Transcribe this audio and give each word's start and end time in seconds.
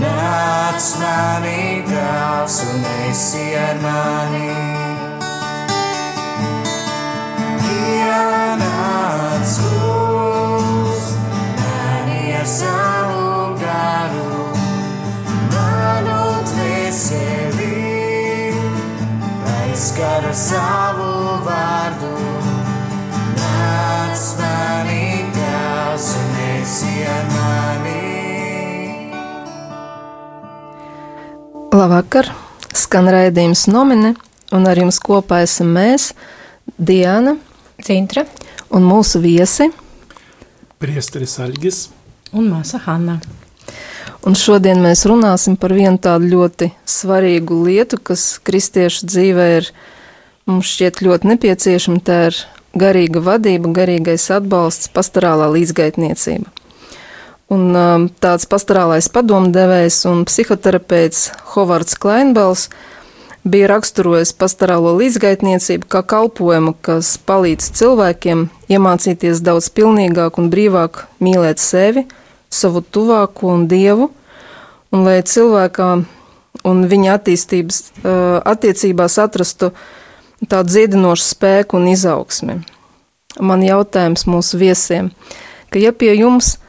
Nāc 0.00 0.88
manī, 1.00 1.82
tēvs, 1.88 2.58
un 2.68 2.84
esi 3.08 3.56
ar 3.56 3.80
mani. 3.80 4.50
Ienāc 7.70 9.54
uz 9.70 11.08
mani 11.62 12.34
ar 12.36 12.46
savu 12.46 13.56
garu, 13.62 14.44
manu 15.56 16.20
dvēseli, 16.52 17.72
aizskara 19.56 20.34
savu 20.34 20.68
vārdu. 20.68 20.79
Labvakar! 31.90 32.28
Skan 32.70 33.08
raidījums 33.10 33.64
nomine, 33.66 34.12
un 34.54 34.66
ar 34.70 34.78
jums 34.78 35.00
kopā 35.02 35.40
esam 35.42 35.72
mēs, 35.74 36.12
Diana 36.78 37.32
Cintra 37.82 38.22
un 38.70 38.86
mūsu 38.86 39.18
viesi. 39.18 39.66
Priesteris 40.78 41.34
Aļģis. 41.42 41.80
un 42.30 42.46
māsa 42.46 42.78
Hanna. 42.84 43.16
Un 44.22 44.38
šodien 44.38 44.78
mēs 44.78 45.02
runāsim 45.10 45.56
par 45.58 45.74
vienu 45.74 45.98
tādu 45.98 46.30
ļoti 46.30 46.70
svarīgu 46.86 47.58
lietu, 47.66 47.98
kas 47.98 48.38
kristiešu 48.38 49.10
dzīvē 49.10 49.50
ir 49.56 49.72
mums 50.46 50.70
šķiet 50.70 51.02
ļoti 51.02 51.32
nepieciešama. 51.32 52.04
Tā 52.06 52.22
ir 52.28 52.38
garīga 52.78 53.18
vadība, 53.18 53.74
garīgais 53.82 54.30
atbalsts, 54.30 54.94
pastorālā 54.94 55.50
līdzgaitniecība. 55.58 56.59
Un 57.50 57.74
um, 57.74 58.04
tāds 58.22 58.46
pastorālais 58.46 59.08
padomdevējs 59.10 60.04
un 60.06 60.20
psihoterapeits 60.28 61.32
Hovards 61.56 61.96
Kleinbels 61.98 62.68
bija 63.42 63.72
raksturojis 63.72 64.30
pastorālo 64.38 64.92
līdzgaitniecību 65.00 65.88
kā 65.90 66.04
kalpojumu, 66.06 66.76
kas 66.78 67.16
palīdz 67.26 67.72
cilvēkiem 67.80 68.44
iemācīties 68.70 69.42
daudz 69.42 69.66
pilnīgāk 69.74 70.38
un 70.38 70.52
brīvāk 70.52 71.02
mīlēt 71.18 71.58
sevi, 71.58 72.06
savu 72.54 72.84
tuvāko 72.86 73.50
un 73.56 73.66
dievu, 73.66 74.12
un 74.94 75.04
lai 75.08 75.18
cilvēkā 75.18 75.90
un 76.70 76.86
viņa 76.94 77.18
attīstības 77.18 77.82
uh, 77.82 78.38
attiecībās 78.46 79.18
atrastu 79.26 79.74
tādu 80.46 80.70
dziedinošu 80.70 81.32
spēku 81.34 81.82
un 81.82 81.90
izaugsmi. 81.96 82.60
Man 83.42 83.66
jautājums 83.66 84.28
mūsu 84.30 84.62
viesiem, 84.62 85.10
ka 85.74 85.82
ja 85.82 85.90
pie 85.90 86.14
jums 86.14 86.54
uh, 86.54 86.66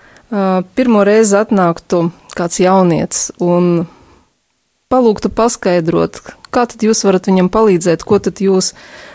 pirmo 0.75 1.03
reizi 1.07 1.35
atnāktu 1.39 2.05
kāds 2.35 2.61
jaunietis 2.63 3.31
un 3.43 3.85
palūgtu 4.91 5.31
paskaidrot, 5.35 6.19
kā 6.51 6.65
tad 6.67 6.83
jūs 6.83 7.03
varat 7.07 7.27
viņam 7.29 7.49
palīdzēt, 7.51 8.03
ko 8.07 8.19
tad 8.23 8.41
jūs 8.43 8.73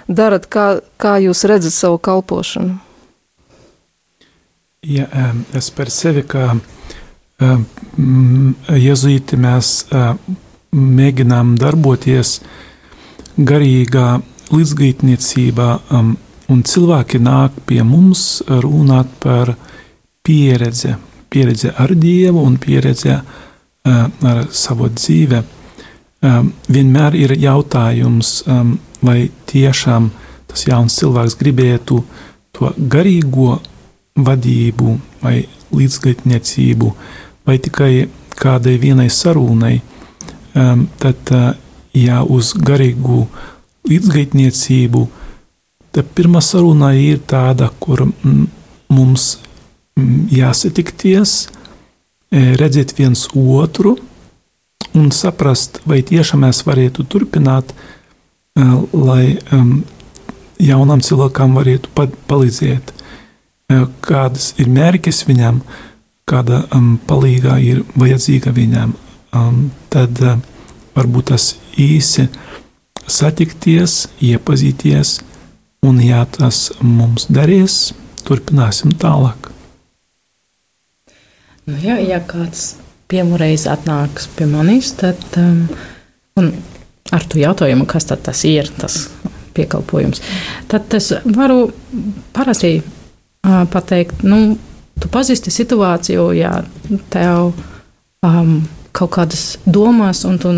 darat, 0.09 0.49
kā, 0.49 0.81
kā 1.01 1.17
jūs 1.25 1.45
redzat 1.49 1.77
savu 1.77 2.01
kalpošanu? 2.01 2.79
Ja, 4.87 5.09
es 5.57 5.69
par 5.75 5.91
sevi 5.91 6.23
kā 6.23 6.55
jezuīti 8.77 9.37
mēs 9.41 9.73
mēģinām 10.77 11.57
darboties 11.61 12.39
garīgā 13.37 14.07
līdzgaitniecībā, 14.55 15.69
un 16.47 16.63
cilvēki 16.71 17.21
nāk 17.21 17.57
pie 17.67 17.83
mums 17.85 18.43
runāt 18.47 19.11
par 19.21 19.57
pieredzi, 20.27 20.95
pieredzi 21.31 21.71
ar 21.71 21.95
Dievu 21.95 22.43
un 22.43 22.59
pieredzi 22.59 23.13
em, 23.15 24.13
ar 24.27 24.45
savu 24.51 24.91
dzīvi. 24.91 25.43
Em, 26.27 26.53
Vienmēr 26.69 27.17
ir 27.19 27.37
jautājums, 27.39 28.41
em, 28.51 28.77
vai 29.03 29.31
tiešām 29.47 30.11
tas 30.51 30.67
jauns 30.67 30.99
cilvēks 30.99 31.39
gribētu 31.39 32.03
to 32.57 32.73
garīgo 32.77 33.59
vadību 34.17 34.97
vai 35.23 35.43
līdzgaitniecību, 35.77 36.93
vai 37.47 37.59
tikai 37.63 37.93
kādai 38.37 38.77
vienai 38.81 39.09
sarunai, 39.13 39.81
tad, 41.01 41.33
ja 41.97 42.23
uz 42.23 42.53
garīgu 42.57 43.27
līdzgaitniecību, 43.89 45.03
tad 45.93 46.13
pirmā 46.17 46.43
saruna 46.45 46.93
ir 46.97 47.21
tāda, 47.29 47.69
kur 47.81 48.07
mm, 48.07 48.47
mums 48.93 49.37
jāsatikties, 49.97 51.49
eh, 52.31 52.55
redzēt 52.61 52.97
viens 52.99 53.29
otru 53.35 53.97
un 54.95 55.11
saprast, 55.11 55.81
vai 55.85 56.03
tiešām 56.03 56.45
mēs 56.47 56.63
varētu 56.65 57.05
turpināt, 57.05 57.73
uh, 58.57 58.85
lai 58.93 59.37
jaunam 60.59 61.03
cilvēkam 61.05 61.53
varētu 61.53 61.91
pa 61.93 62.07
palīdzēt 62.29 62.97
kādas 64.05 64.53
ir 64.61 64.71
mērķis 64.71 65.25
viņam, 65.27 65.61
kāda 66.29 66.63
palīga 67.07 67.59
ir 67.63 67.83
vajadzīga 67.99 68.53
viņam, 68.55 68.95
tad 69.91 70.23
varbūt 70.97 71.33
tas 71.33 71.55
īsi 71.79 72.29
satikties, 73.07 74.07
iepazīties, 74.23 75.21
un 75.87 76.01
ja 76.03 76.25
tas 76.31 76.71
mums 76.81 77.29
darīs, 77.31 77.93
turpināsim 78.27 78.95
tālāk. 78.99 79.51
Nu, 81.67 81.75
ja, 81.83 81.97
ja 81.99 82.21
kāds 82.23 82.77
pirmoreiz 83.11 83.67
atnāks 83.71 84.29
pie 84.37 84.47
manis, 84.47 84.93
tad 84.99 85.19
um, 85.41 85.65
ar 87.11 87.27
to 87.27 87.41
jautājumu, 87.41 87.87
kas 87.91 88.07
tad 88.07 88.23
tas 88.27 88.43
ir, 88.47 88.71
tas 88.79 89.07
piekalpojums, 89.57 90.23
tad 90.71 90.95
es 90.95 91.11
varu 91.35 91.73
parasti 92.37 92.77
uh, 92.79 93.65
pateikt, 93.73 94.23
nu, 94.27 94.55
tu 95.01 95.11
pazīsti 95.11 95.51
situāciju, 95.55 96.29
ja 96.39 96.61
tev 97.11 97.51
um, 98.23 98.61
kaut 98.95 99.17
kādas 99.19 99.57
domas, 99.67 100.23
un 100.29 100.39
tu, 100.39 100.55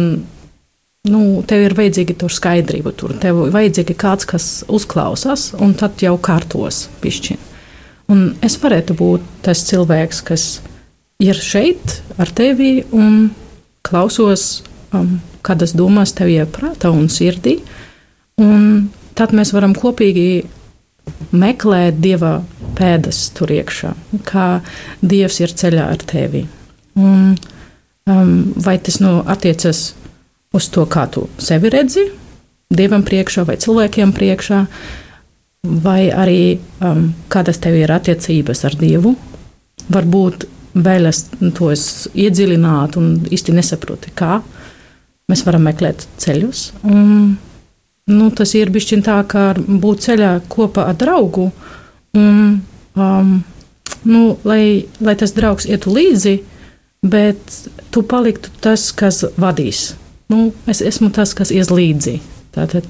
nu, 1.08 1.24
tev 1.48 1.68
ir 1.70 1.78
vajadzīga 1.78 2.20
tur 2.20 2.32
skaidrība, 2.36 2.92
tur 2.92 3.16
tev 3.20 3.46
ir 3.46 3.56
vajadzīga 3.56 3.96
kāds, 3.96 4.28
kas 4.28 4.52
uzklausās, 4.68 5.54
un 5.56 5.72
tad 5.78 6.04
jau 6.04 6.18
kārtos 6.20 6.86
pišķiņ. 7.00 7.44
Un 8.12 8.24
es 8.44 8.60
varētu 8.60 8.94
būt 8.96 9.24
tas 9.44 9.64
cilvēks, 9.68 10.24
kas 10.24 10.50
ir 11.18 11.34
šeit 11.34 11.96
ar 12.14 12.30
tevi 12.30 12.84
un 12.94 13.32
klausos, 13.82 14.62
um, 14.94 15.16
kādas 15.42 15.72
domas 15.74 16.12
tev 16.14 16.28
ir 16.30 16.46
prātā 16.54 16.92
un 16.94 17.08
sirdī, 17.10 17.56
un 18.38 18.86
tad 19.18 19.32
mēs 19.34 19.50
varam 19.50 19.72
kopīgi 19.74 20.44
meklēt 21.34 21.98
dieva 21.98 22.36
pēdas 22.78 23.32
tur 23.34 23.50
iekšā, 23.50 23.90
kā 24.28 24.60
dievs 25.02 25.40
ir 25.42 25.54
ceļā 25.58 25.88
ar 25.90 26.04
tevi. 26.06 26.44
Un, 27.02 27.32
um, 28.06 28.30
vai 28.54 28.76
tas 28.78 29.00
nu, 29.02 29.16
attiecas 29.26 29.80
uz 30.54 30.68
to, 30.70 30.84
kā 30.86 31.08
tu 31.10 31.24
sevi 31.42 31.72
redzi, 31.74 32.04
dievam 32.70 33.02
priekšā 33.02 33.42
vai 33.48 33.56
cilvēkiem 33.58 34.12
priekšā, 34.14 34.60
vai 35.82 36.12
arī 36.14 36.60
um, 36.78 37.08
kādas 37.26 37.58
tev 37.58 37.80
ir 37.80 37.90
attiecības 37.90 38.62
ar 38.70 38.78
dievu. 38.78 39.16
Varbūt 39.90 40.46
vēl 40.84 41.08
es 41.10 41.24
to 41.56 41.70
es 41.72 41.84
iedziļināt 42.14 42.96
un 43.00 43.10
īsti 43.28 43.54
nesaprotu, 43.56 44.12
kā 44.18 44.40
mēs 45.28 45.44
varam 45.46 45.66
meklēt 45.68 46.06
ceļus. 46.22 46.64
Un, 46.88 47.36
nu, 48.08 48.30
tas 48.36 48.54
ir 48.56 48.72
bijis 48.74 48.90
tā, 49.04 49.20
kā 49.28 49.50
būt 49.58 50.06
ceļā 50.08 50.32
kopā 50.50 50.88
ar 50.92 50.98
draugu. 50.98 51.50
Un, 52.16 52.60
um, 52.96 53.34
nu, 54.08 54.22
lai, 54.48 54.86
lai 55.04 55.16
tas 55.20 55.34
draugs 55.36 55.68
ietu 55.68 55.92
līdzi, 55.94 56.38
bet 57.06 57.60
tu 57.94 58.02
paliktu 58.02 58.52
tas, 58.64 58.90
kas 58.96 59.24
vadīs. 59.36 59.92
Nu, 60.28 60.50
es 60.68 60.82
esmu 60.84 61.12
tas, 61.14 61.34
kas 61.36 61.52
ies 61.54 61.70
līdzi. 61.72 62.18
Tātad 62.56 62.84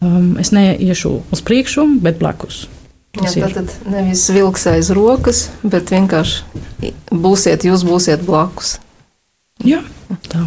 um, 0.00 0.36
es 0.40 0.52
neiešu 0.54 1.18
uz 1.32 1.42
priekšu, 1.44 1.88
bet 2.04 2.20
blakus. 2.20 2.66
Jā, 3.12 3.26
Tas 3.26 3.34
ir. 3.36 3.44
tā 3.44 3.60
tad 3.60 3.72
nevis 3.92 4.24
vilks 4.32 4.62
aiz 4.70 4.88
rokas, 4.96 5.50
bet 5.60 5.90
vienkārši 5.92 6.92
būsiet, 7.12 7.66
jūs 7.68 7.84
būsiet 7.84 8.24
blakus. 8.24 8.78
Jā, 9.60 9.82
tā. 10.32 10.46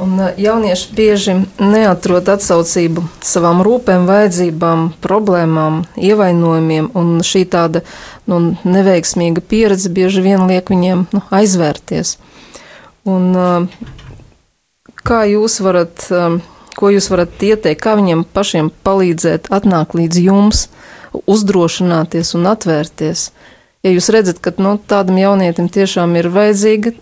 Un 0.00 0.16
uh, 0.18 0.32
jaunieši 0.40 0.94
bieži 0.96 1.34
neatrod 1.60 2.26
atsaucību 2.32 3.04
savām 3.22 3.60
rūpēm, 3.62 4.08
vajadzībām, 4.08 4.88
problēmām, 5.04 5.84
ievainojumiem, 6.00 6.88
un 6.98 7.20
šī 7.22 7.44
tāda 7.52 7.84
nu, 8.26 8.56
neveiksmīga 8.64 9.44
pieredze 9.44 9.92
bieži 9.92 10.24
vien 10.24 10.48
liek 10.48 10.72
viņiem 10.72 11.04
nu, 11.12 11.22
aizvērties. 11.30 12.16
Un, 13.06 13.30
uh, 13.36 13.68
kā 15.04 15.22
jūs 15.30 15.60
varat 15.62 16.08
um, 16.10 16.40
ko 16.76 16.90
jūs 16.92 17.08
varat 17.12 17.42
ieteikt, 17.42 17.80
kā 17.82 17.94
viņiem 17.98 18.26
pašiem 18.34 18.70
palīdzēt 18.86 19.50
atnākt 19.54 19.96
līdz 19.98 20.20
jums, 20.26 20.68
uzdrošināties 21.30 22.34
un 22.38 22.50
atvērties? 22.50 23.28
Ja 23.84 23.92
jūs 23.92 24.08
redzat, 24.12 24.40
ka 24.40 24.54
nu, 24.58 24.78
tādam 24.80 25.18
jaunietim 25.20 25.68
tiešām 25.68 26.16
ir 26.16 26.30
vajadzīga, 26.32 26.94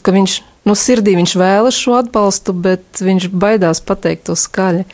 ka 0.00 0.14
viņš 0.16 0.36
no 0.64 0.72
nu, 0.72 0.78
sirdī 0.78 1.16
viņš 1.18 1.34
vēlas 1.40 1.76
šo 1.76 1.98
atbalstu, 2.00 2.54
bet 2.56 3.02
viņš 3.02 3.28
baidās 3.32 3.82
pateikt 3.84 4.28
to 4.28 4.36
skaļi. 4.38 4.86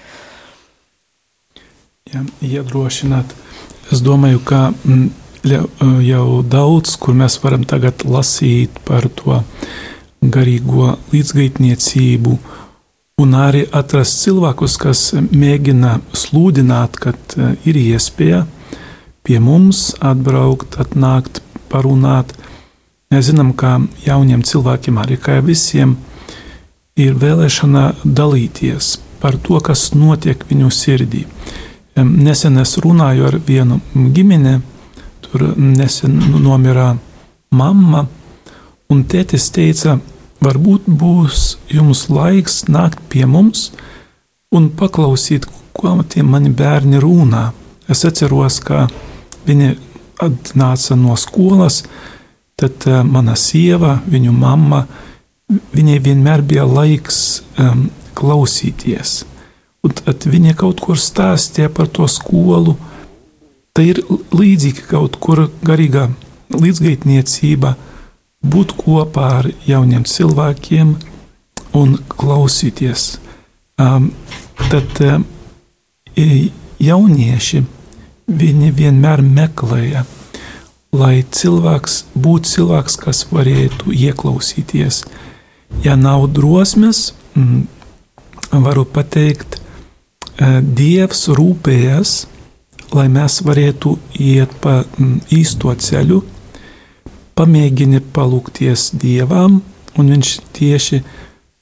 Ja, 2.13 2.23
iedrošināt. 2.43 3.33
Es 3.91 4.03
domāju, 4.03 4.41
ka 4.47 4.69
mm, 4.73 5.09
jau 6.07 6.27
daudz, 6.43 6.97
kur 7.03 7.15
mēs 7.19 7.39
varam 7.43 7.67
tagad 7.67 8.07
lasīt 8.07 8.79
par 8.87 9.09
to 9.19 9.41
garīgo 10.23 10.97
līdzgaitniecību, 11.13 12.39
un 13.17 13.31
arī 13.33 13.63
atrast 13.73 14.19
cilvēkus, 14.27 14.75
kas 14.77 15.01
mēģina 15.17 15.95
sludināt, 16.13 16.99
ka 17.01 17.15
e, 17.17 17.47
ir 17.65 17.79
iespēja 17.81 18.43
pie 19.25 19.39
mums 19.41 19.95
atbraukt, 20.05 20.77
atnākt, 20.83 21.41
parunāt. 21.73 22.35
Mēs 23.09 23.31
zinām, 23.31 23.55
ka 23.57 23.79
jauniem 24.05 24.43
cilvēkiem, 24.45 24.99
arī 25.01 25.17
kā 25.17 25.39
visiem, 25.47 25.95
ir 26.93 27.17
vēlēšana 27.17 27.87
dalīties 28.05 28.91
par 29.23 29.41
to, 29.41 29.63
kas 29.65 29.95
notiek 29.97 30.45
viņu 30.51 30.69
sirdī. 30.69 31.25
Nesen 31.97 32.61
es 32.61 32.77
runāju 32.85 33.31
ar 33.31 33.39
vienu 33.49 33.81
ģimeni, 33.97 34.59
tur 35.25 35.55
nesen 35.57 36.21
nomira 36.45 36.91
mamma, 37.49 38.05
un 38.93 39.03
tētis 39.09 39.49
teica, 39.57 39.97
varbūt 40.45 40.89
būs 40.89 41.57
jums 41.73 42.07
laiks 42.13 42.65
nākt 42.69 43.03
pie 43.13 43.27
mums 43.27 43.71
un 44.55 44.71
paklausīt, 44.71 45.47
ko 45.77 45.97
tie 46.09 46.25
mani 46.25 46.51
bērni 46.51 47.01
runā. 47.03 47.51
Es 47.89 48.05
atceros, 48.09 48.59
ka 48.65 48.87
viņi 49.47 49.77
atnāca 50.23 50.97
no 50.97 51.17
skolas, 51.21 51.85
tad 52.57 52.89
uh, 52.89 53.03
mana 53.05 53.37
sieva, 53.37 54.01
viņu 54.09 54.33
mamma, 54.33 54.87
viņai 55.77 56.01
vienmēr 56.03 56.43
bija 56.43 56.65
laiks 56.67 57.43
um, 57.61 57.89
klausīties 58.17 59.23
un 59.87 59.95
tad 59.95 60.27
viņi 60.27 60.57
kaut 60.59 60.83
kur 60.83 60.99
stāstīja 60.99 61.71
par 61.75 61.91
to 61.93 62.09
skolu. 62.11 62.75
Tā 63.77 63.85
ir 63.87 64.01
līdzīga 64.35 64.87
kaut 64.91 65.19
kur 65.23 65.47
garīgā 65.67 66.09
līdzgaitniecība, 66.57 67.75
būt 68.53 68.75
kopā 68.79 69.29
ar 69.41 69.49
jauniem 69.67 70.05
cilvēkiem 70.09 70.95
un 71.77 71.97
klausīties. 72.09 73.17
Um, 73.81 74.11
tad 74.71 75.01
um, 75.05 75.27
jaunieši 76.81 77.63
viņi 78.27 78.73
vienmēr 78.79 79.23
meklēja, 79.23 80.07
lai 80.97 81.21
cilvēks 81.39 82.01
būtu 82.17 82.55
cilvēks, 82.55 82.97
kas 83.05 83.27
varētu 83.31 83.93
ieklausīties. 83.93 85.05
Ja 85.85 85.99
nav 86.01 86.31
drosmes, 86.33 87.13
mm, 87.35 87.67
varu 88.65 88.87
pateikt, 88.89 89.61
Eh, 90.37 90.59
Dievs 90.61 91.31
rūpējas, 91.33 92.27
lai 92.93 93.07
mēs 93.09 93.41
varētu 93.45 93.95
iet 94.21 94.53
pa 94.61 94.83
mm, 94.85 95.23
īsto 95.33 95.73
ceļu, 95.73 96.21
pamēģini 97.37 98.03
palūkties 98.17 98.91
Dievam, 99.01 99.61
un 99.97 100.11
Viņš 100.13 100.33
tieši 100.57 101.03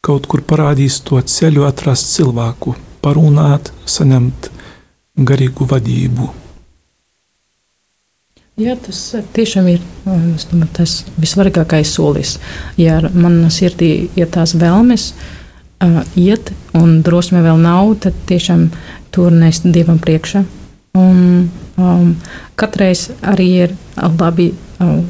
kaut 0.04 0.26
kur 0.30 0.42
parādīs 0.42 1.00
to 1.06 1.20
ceļu, 1.20 1.66
atrast 1.68 2.10
cilvēku, 2.14 2.74
parunāt, 3.04 3.70
saņemt 3.86 4.50
garīgu 5.16 5.68
vadību. 5.70 6.30
Jā, 8.58 8.74
tas 8.78 8.98
tiešām 9.34 9.68
ir 9.72 9.80
domāju, 10.06 10.68
tas 10.76 11.00
visvarīgākais 11.18 11.94
solis. 11.96 12.36
Ja 12.78 13.00
manā 13.10 13.50
sirdī 13.50 14.10
ir 14.14 14.28
tās 14.30 14.54
vēlmes, 14.58 15.08
uh, 15.10 15.44
uh, 15.84 16.02
iet, 16.16 16.52
un 16.76 17.00
drosme 17.04 17.42
vēl 17.44 17.58
nav, 17.60 17.94
tad 18.04 18.16
tiešām 18.28 18.68
turnēs 19.14 19.62
Dievam 19.64 19.98
priekšā. 20.02 20.44
Un 20.98 21.18
um, 21.80 22.14
katreiz 22.58 23.08
arī 23.22 23.48
ir 23.64 23.74
labi 23.98 24.52
um, 24.78 25.02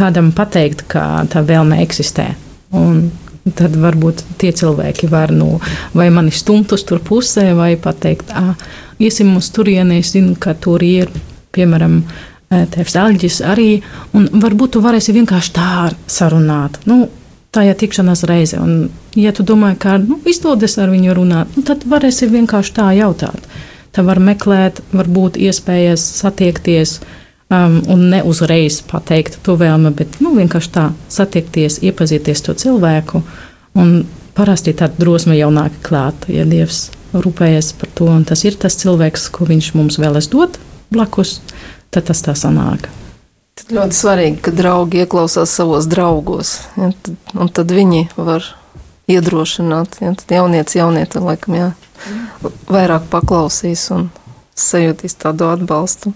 kādam 0.00 0.32
pateikt, 0.36 0.86
ka 0.90 1.26
tā 1.30 1.44
vēlme 1.46 1.82
eksistē. 1.84 2.30
Un 2.76 3.10
tad 3.56 3.76
varbūt 3.80 4.24
tie 4.40 4.52
cilvēki 4.56 5.08
var 5.10 5.32
nu, 5.34 5.58
vai 5.96 6.08
mani 6.14 6.32
stumt 6.34 6.72
uz 6.76 6.84
tur 6.88 7.00
pusē, 7.04 7.50
vai 7.56 7.74
pateikt, 7.80 8.32
ah, 8.36 8.52
iesim 9.00 9.32
uz 9.38 9.50
turieni, 9.54 10.00
es 10.00 10.12
zinu, 10.14 10.36
ka 10.40 10.54
tur 10.54 10.82
ir, 10.84 11.10
piemēram, 11.56 12.02
tevs 12.50 12.96
Alģis 12.98 13.40
arī, 13.46 13.70
un 14.16 14.26
varbūt 14.42 14.74
tu 14.74 14.82
varēsi 14.82 15.14
vienkārši 15.14 15.52
tā 15.54 15.72
sarunāt. 16.10 16.80
Nu, 16.90 17.04
tā 17.54 17.64
ir 17.68 17.78
tikšanās 17.78 18.24
reize. 18.30 18.58
Un, 18.62 18.88
ja 19.18 19.32
tu 19.34 19.46
domā, 19.46 19.74
ka 19.78 19.96
nu, 20.02 20.18
izdodas 20.28 20.76
ar 20.82 20.90
viņu 20.92 21.14
runāt, 21.18 21.54
nu, 21.56 21.64
tad 21.66 21.86
varēsi 21.90 22.30
vienkārši 22.30 22.74
tā 22.76 22.90
jautāt. 22.98 23.46
Tā 23.94 24.04
var 24.06 24.20
meklēt, 24.22 24.82
varbūt 24.94 25.38
iespējas 25.40 26.02
satiekties. 26.20 27.00
Um, 27.50 27.80
un 27.90 28.04
ne 28.12 28.20
uzreiz 28.22 28.76
pateikt 28.86 29.40
to 29.42 29.56
vēlmi, 29.58 29.90
bet 29.98 30.20
nu, 30.22 30.30
vienkārši 30.36 30.70
tā 30.70 30.84
satiekties, 31.10 31.80
iepazīties 31.82 32.44
to 32.46 32.54
cilvēku. 32.54 33.24
Un 33.74 34.04
parasti 34.38 34.74
tāda 34.78 35.02
drosme 35.02 35.34
jau 35.34 35.48
nāk 35.50 35.80
klāt, 35.82 36.28
ja 36.30 36.44
Dievs 36.46 36.92
rūpējas 37.10 37.72
par 37.80 37.90
to, 37.98 38.06
un 38.06 38.22
tas 38.28 38.44
ir 38.46 38.54
tas 38.54 38.78
cilvēks, 38.78 39.26
ko 39.34 39.48
viņš 39.50 39.72
mums 39.74 39.98
vēlas 39.98 40.30
dot 40.30 40.60
blakus, 40.94 41.40
tad 41.90 42.06
tas 42.10 42.22
tā 42.22 42.36
sanāk. 42.38 42.86
Tad 43.58 43.74
ļoti 43.74 43.98
svarīgi, 43.98 44.40
ka 44.46 44.54
draugi 44.54 45.02
ieklausās 45.02 45.50
savos 45.50 45.90
draugos, 45.90 46.54
ja, 46.78 46.92
tad, 47.02 47.18
un 47.34 47.50
tad 47.50 47.74
viņi 47.74 48.06
var 48.14 48.46
iedrošināt. 49.10 49.98
Ja, 50.00 50.14
tad 50.14 50.38
jaunieci, 50.38 50.78
jaunieti, 50.78 51.20
laikam, 51.26 51.58
jā, 51.58 51.68
vairāk 52.70 53.10
paklausīs 53.10 53.88
un 53.94 54.08
sajūtīs 54.54 55.18
tādu 55.20 55.50
atbalstu. 55.50 56.14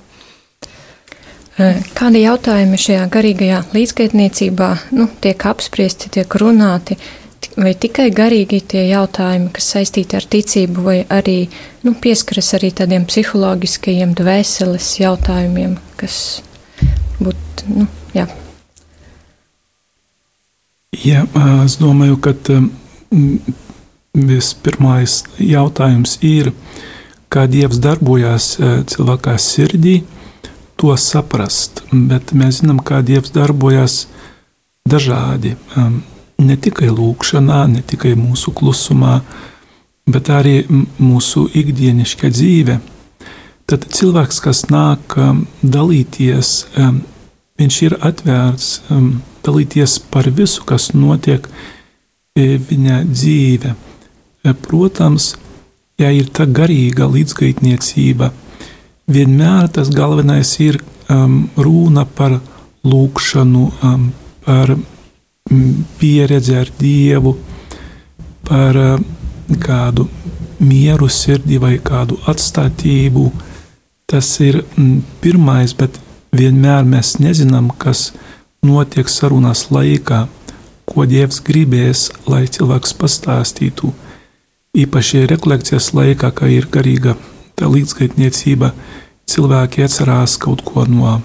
Kādi 1.55 2.25
jautājumi 2.25 2.79
šajā 2.83 3.05
garīgajā 3.15 3.61
līdzgaitniecībā 3.71 4.71
nu, 4.99 5.07
tiek 5.23 5.45
apspriesti, 5.47 6.11
tiek 6.17 6.35
runāti? 6.43 6.97
Vai 7.55 7.77
tikai 7.79 8.09
garīgi 8.11 8.59
tie 8.73 8.81
jautājumi, 8.89 9.53
kas 9.55 9.69
saistīti 9.77 10.17
ar 10.19 10.27
ticību, 10.27 10.83
vai 10.83 10.97
arī 11.15 11.45
nu, 11.87 11.93
pieskaras 11.95 12.57
arī 12.59 12.73
tādiem 12.75 13.05
psiholoģiskajiem, 13.07 14.17
dvēseles 14.19 14.89
jautājumiem, 14.99 15.77
kas 16.01 16.17
būt. 17.23 17.63
Nu, 17.71 17.87
jā. 18.17 18.27
Jā, 21.05 21.23
es 21.63 21.79
domāju, 21.79 22.19
ka 22.25 22.35
vispirmais 24.15 25.21
jautājums 25.39 26.19
ir, 26.27 26.51
kā 27.31 27.47
Dievs 27.51 27.79
darbojas 27.83 28.57
cilvēkā 28.91 29.39
sirdī, 29.39 30.01
to 30.85 30.97
saprast. 31.01 31.83
Bet 31.93 32.35
mēs 32.37 32.61
zinām, 32.61 32.83
kā 32.85 33.01
Dievs 33.01 33.33
darbojas 33.33 34.05
dažādi. 34.89 35.55
Ne 36.45 36.57
tikai 36.61 36.91
lūkšanā, 36.93 37.65
ne 37.73 37.81
tikai 37.81 38.13
mūsu 38.19 38.53
klusumā, 38.53 39.21
bet 40.11 40.29
arī 40.29 40.65
mūsu 41.01 41.47
ikdienišķā 41.57 42.31
dzīve. 42.35 42.81
Tad 43.65 43.87
cilvēks, 43.97 44.43
kas 44.45 44.67
nāk 44.69 45.17
dalīties, 45.63 46.53
viņš 47.57 47.81
ir 47.87 47.97
atvērts 48.05 48.69
dalīties 49.45 49.97
par 50.13 50.29
visu, 50.37 50.67
kas 50.69 50.91
notiek 50.93 51.49
e, 52.37 52.59
viņa 52.61 53.01
dzīve. 53.09 53.73
E, 54.45 54.53
protams, 54.67 55.35
ja 56.01 56.13
ir 56.13 56.29
tā 56.33 56.45
garīga 56.49 57.09
līdzgaitniecība, 57.09 58.33
vienmēr 59.11 59.69
tas 59.73 59.91
galvenais 59.95 60.53
ir 60.65 60.81
um, 61.09 61.49
runa 61.57 62.05
par 62.05 62.39
lūkšanu, 62.85 63.65
um, 63.85 64.11
par 64.45 64.77
pieredzi 66.01 66.57
ar 66.57 66.71
Dievu, 66.79 67.37
par 68.49 68.79
um, 68.81 69.09
kādu 69.61 70.09
mieru 70.65 71.11
sirdī 71.13 71.59
vai 71.61 71.77
kādu 71.83 72.17
atstātību, 72.31 73.29
Tas 74.07 74.41
ir 74.41 74.61
mm, 74.77 75.01
pirmais, 75.25 75.73
bet 75.73 75.97
vienmēr 76.37 76.85
mēs 76.85 77.15
nezinām, 77.25 77.71
kas 77.81 78.13
notiek 78.65 79.09
sarunās 79.09 79.71
laikā, 79.73 80.27
ko 80.85 81.07
Dievs 81.09 81.41
gribēs, 81.45 82.11
lai 82.29 82.45
cilvēks 82.45 82.93
pastāstītu. 83.01 83.95
Īpaši 84.77 85.25
rekolekcijas 85.31 85.89
laikā, 85.97 86.31
kad 86.37 86.53
ir 86.53 86.69
garīga 86.69 87.17
tā 87.59 87.71
līdzgaitniecība, 87.71 88.73
cilvēki 89.31 89.85
atcerās 89.87 90.37
kaut 90.43 90.65
ko 90.67 90.85
no 90.89 91.19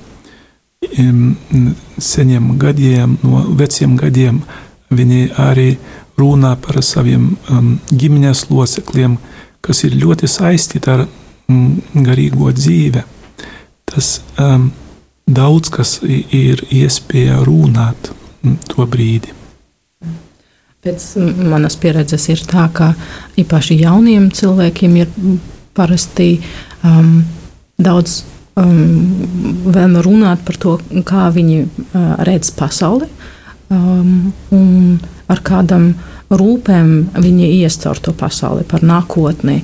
seniem 1.99 2.57
gadiem, 2.57 3.17
no 3.23 3.43
veciem 3.59 3.97
gadiem. 3.99 4.41
Viņi 4.89 5.29
arī 5.37 5.77
runā 6.17 6.55
par 6.57 6.81
saviem 6.83 7.35
um, 7.51 7.75
ģimenes 7.91 8.47
locekļiem, 8.49 9.17
kas 9.61 9.83
ir 9.85 9.97
ļoti 9.99 10.27
saistīta 10.27 10.95
ar 10.95 11.03
mm, 11.05 12.03
garīgo 12.07 12.51
dzīvi. 12.55 13.03
Tas 13.89 14.21
um, 14.39 14.71
daudz 15.29 15.69
kas 15.73 15.99
ir 16.07 16.63
iespēja 16.73 17.43
runāt 17.45 18.11
to 18.71 18.87
brīdi. 18.89 19.35
Pēc 20.79 21.05
manas 21.43 21.75
pieredzes 21.75 22.29
ir 22.31 22.41
tā, 22.47 22.69
ka 22.71 22.93
īpaši 23.37 23.81
jauniem 23.81 24.29
cilvēkiem 24.31 24.93
ir 25.01 25.09
parasti 25.77 26.39
um, 26.83 27.21
daudz 27.79 28.23
um, 28.59 29.63
vēlme 29.69 30.03
runāt 30.05 30.43
par 30.47 30.59
to, 30.61 30.77
kā 31.07 31.29
viņi 31.35 31.59
uh, 31.65 32.15
redz 32.27 32.51
pasauli 32.55 33.09
um, 33.69 34.31
un 34.55 34.99
ar 35.29 35.43
kādam 35.45 35.93
rūpēm 36.29 36.91
viņi 37.17 37.51
ies 37.61 37.77
caur 37.81 37.99
to 38.01 38.13
pasauli, 38.17 38.65
par 38.67 38.83
nākotni. 38.85 39.61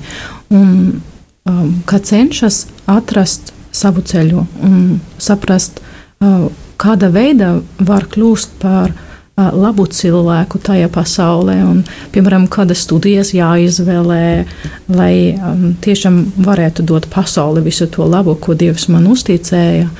Un, 0.54 1.00
um, 1.46 1.74
kā 1.86 2.00
cenšas 2.02 2.64
atrast 2.90 3.52
savu 3.76 4.02
ceļu 4.06 4.46
un 4.66 4.78
saprast, 5.22 5.82
uh, 6.22 6.48
kāda 6.80 7.10
veida 7.12 7.56
var 7.78 8.08
kļūt 8.12 8.58
par 8.62 8.94
labu 9.36 9.84
cilvēku 9.92 10.58
tajā 10.64 10.88
pasaulē, 10.92 11.56
un, 11.68 11.82
piemēram, 12.14 12.46
kādas 12.48 12.86
studijas 12.86 13.34
jāizvēlē, 13.36 14.46
lai 14.88 15.14
um, 15.36 15.74
tiešām 15.84 16.22
varētu 16.40 16.86
dot 16.88 17.08
pasauli 17.12 17.64
visu 17.66 17.88
to 17.92 18.06
labu, 18.08 18.36
ko 18.40 18.56
Dievs 18.56 18.88
man 18.88 19.08
uzticēja. 19.12 19.90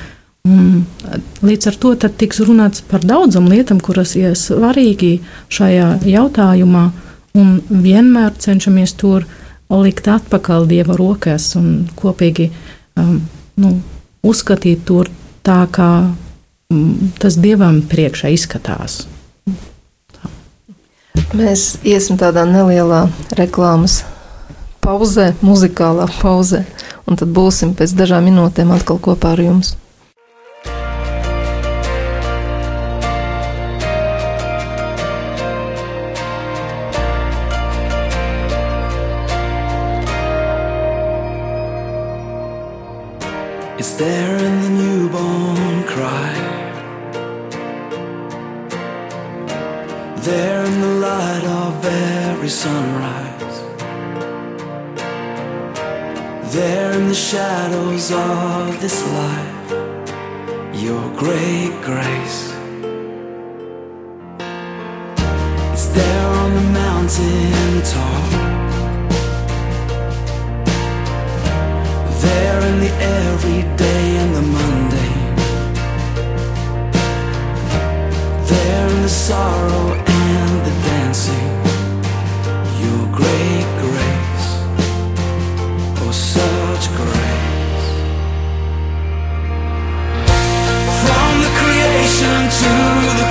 Un 0.47 0.85
līdz 1.43 1.67
ar 1.69 1.77
to 1.77 1.91
tiks 2.07 2.39
runāts 2.47 2.81
par 2.81 3.03
daudzām 3.05 3.49
lietām, 3.51 3.81
kuras 3.83 4.15
ir 4.17 4.33
svarīgi 4.39 5.19
šajā 5.53 5.89
jautājumā, 6.07 6.85
un 7.37 7.59
vienmēr 7.69 8.33
cenšamies 8.41 8.95
tur 8.97 9.27
likt 9.69 10.07
atpakaļ 10.07 10.65
Dieva 10.71 10.95
rokās 10.97 11.51
un 11.59 11.85
kopīgi 11.99 12.47
um, 12.97 13.19
nu, 13.59 13.75
uzskatīt 14.25 14.87
to 14.87 15.03
tā, 15.45 15.59
kā 15.69 15.91
um, 16.73 17.11
tas 17.19 17.37
Dievam 17.43 17.83
priekšā 17.91 18.31
izskatās. 18.33 19.03
Mēs 21.35 21.73
iesim 21.83 22.15
tādā 22.15 22.45
nelielā 22.47 23.01
reklāmas 23.35 23.97
pauzē, 24.79 25.33
muzikālā 25.43 26.05
pauzē, 26.21 26.61
un 27.03 27.19
tad 27.19 27.33
būsim 27.35 27.73
pēc 27.75 27.97
dažām 27.99 28.29
minūtēm 28.29 28.71
atkal 28.71 28.95
kopā 28.95 29.35
ar 29.35 29.43
jums. 29.43 29.75
It's 43.77 43.93
there 43.99 44.37
in 44.39 44.66
There 50.27 50.65
in 50.65 50.81
the 50.81 50.93
light 51.07 51.45
of 51.45 51.85
every 51.85 52.49
sunrise. 52.49 53.57
There 56.53 56.91
in 56.99 57.07
the 57.07 57.15
shadows 57.15 58.11
of 58.11 58.81
this 58.81 59.07
life. 59.13 59.71
Your 60.75 61.05
great 61.15 61.71
grace. 61.81 62.51
It's 65.71 65.87
there 65.95 66.27
on 66.43 66.49
the 66.55 66.67
mountain 66.81 67.81
top. 67.83 68.27
there 72.21 72.61
in 72.69 72.79
the 72.81 72.93
everyday 73.23 74.17
and 74.17 74.35
the 74.35 74.41
mundane. 74.41 75.26
There 78.47 78.87
in 78.87 79.01
the 79.01 79.09
sorrow 79.09 79.87
and 79.93 80.65
the 80.65 80.73
dancing. 80.87 81.49
Your 82.81 83.03
great 83.11 83.67
grace, 83.83 84.47
oh, 86.01 86.11
such 86.11 86.85
grace. 86.95 87.87
From 91.03 91.31
the 91.43 91.51
creation 91.59 92.39
to 92.61 92.71
the 93.19 93.26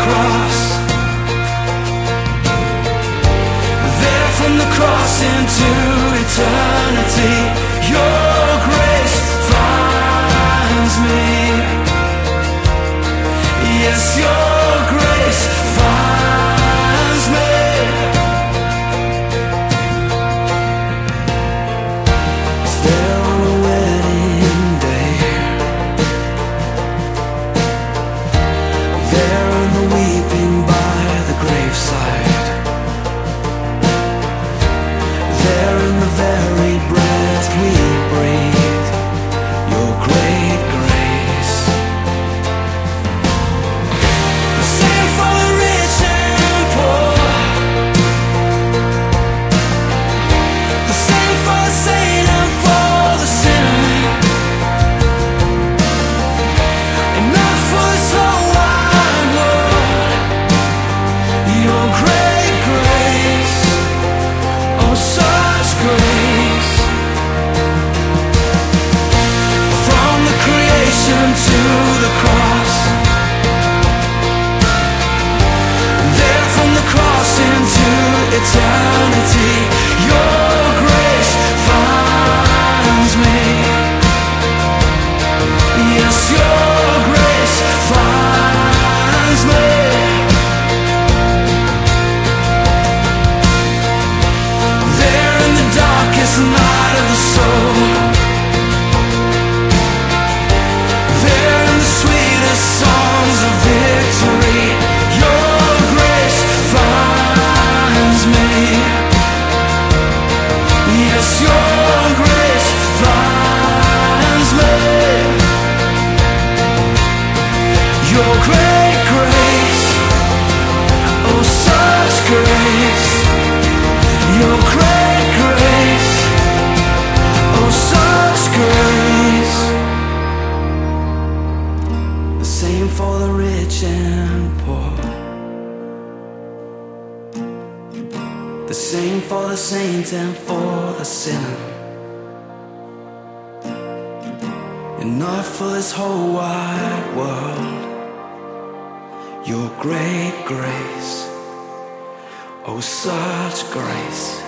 Oh, 152.68 152.80
such 152.80 153.70
grace. 153.70 154.45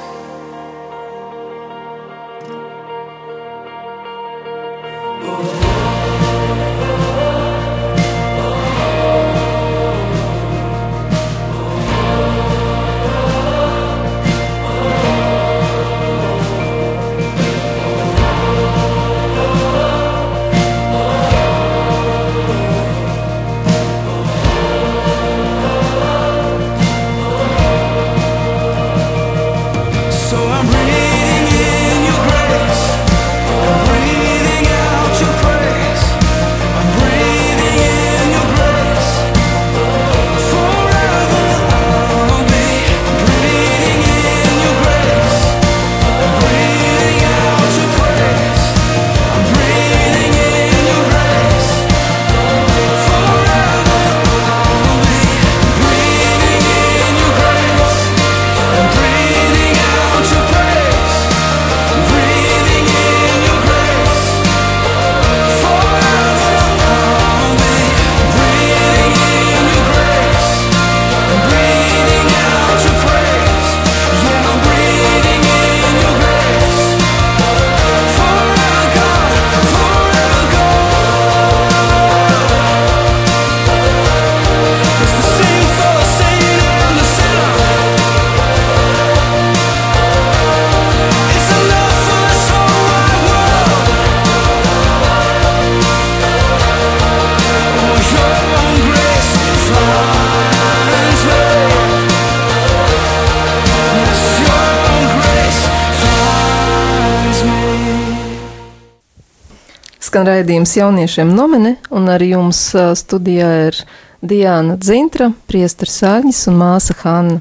Skan 110.18 110.26
raidījums 110.26 110.72
jauniešiem 110.74 111.28
nomine, 111.30 111.76
un 111.94 112.08
ar 112.10 112.18
jums 112.26 112.58
studijā 112.98 113.50
ir 113.68 113.76
Diana 114.18 114.74
Dzintra, 114.74 115.28
priestars 115.46 116.00
Sāņas 116.00 116.40
un 116.50 116.56
māsa 116.58 116.96
Hanna. 117.04 117.36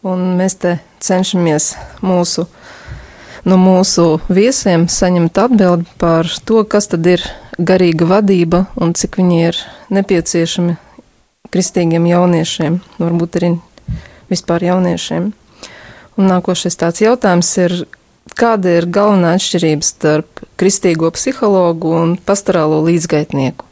Un 0.00 0.22
mēs 0.38 0.56
te 0.56 0.78
cenšamies 1.04 1.66
mūsu, 2.00 2.46
no 3.44 3.60
mūsu 3.60 4.06
viesiem 4.32 4.86
saņemt 4.88 5.42
atbildi 5.44 5.84
par 6.00 6.32
to, 6.48 6.64
kas 6.64 6.88
tad 6.94 7.04
ir 7.12 7.26
garīga 7.60 8.08
vadība 8.08 8.62
un 8.80 8.96
cik 8.96 9.20
viņi 9.20 9.44
ir 9.50 9.60
nepieciešami 9.92 10.78
kristīgiem 11.52 12.08
jauniešiem, 12.08 12.80
varbūt 13.04 13.36
arī 13.42 13.52
vispār 14.32 14.64
jauniešiem. 14.70 15.28
Un 16.16 16.32
nākošais 16.32 16.80
tāds 16.80 17.04
jautājums 17.04 17.52
ir, 17.60 17.82
kāda 18.40 18.76
ir 18.78 18.86
galvenā 18.92 19.34
atšķirība 19.38 19.86
starp 19.86 20.44
kristīgo 20.60 21.10
psihologu 21.14 21.92
un 21.96 22.14
pastorālo 22.16 22.80
līdzgaitnieku? 22.86 23.66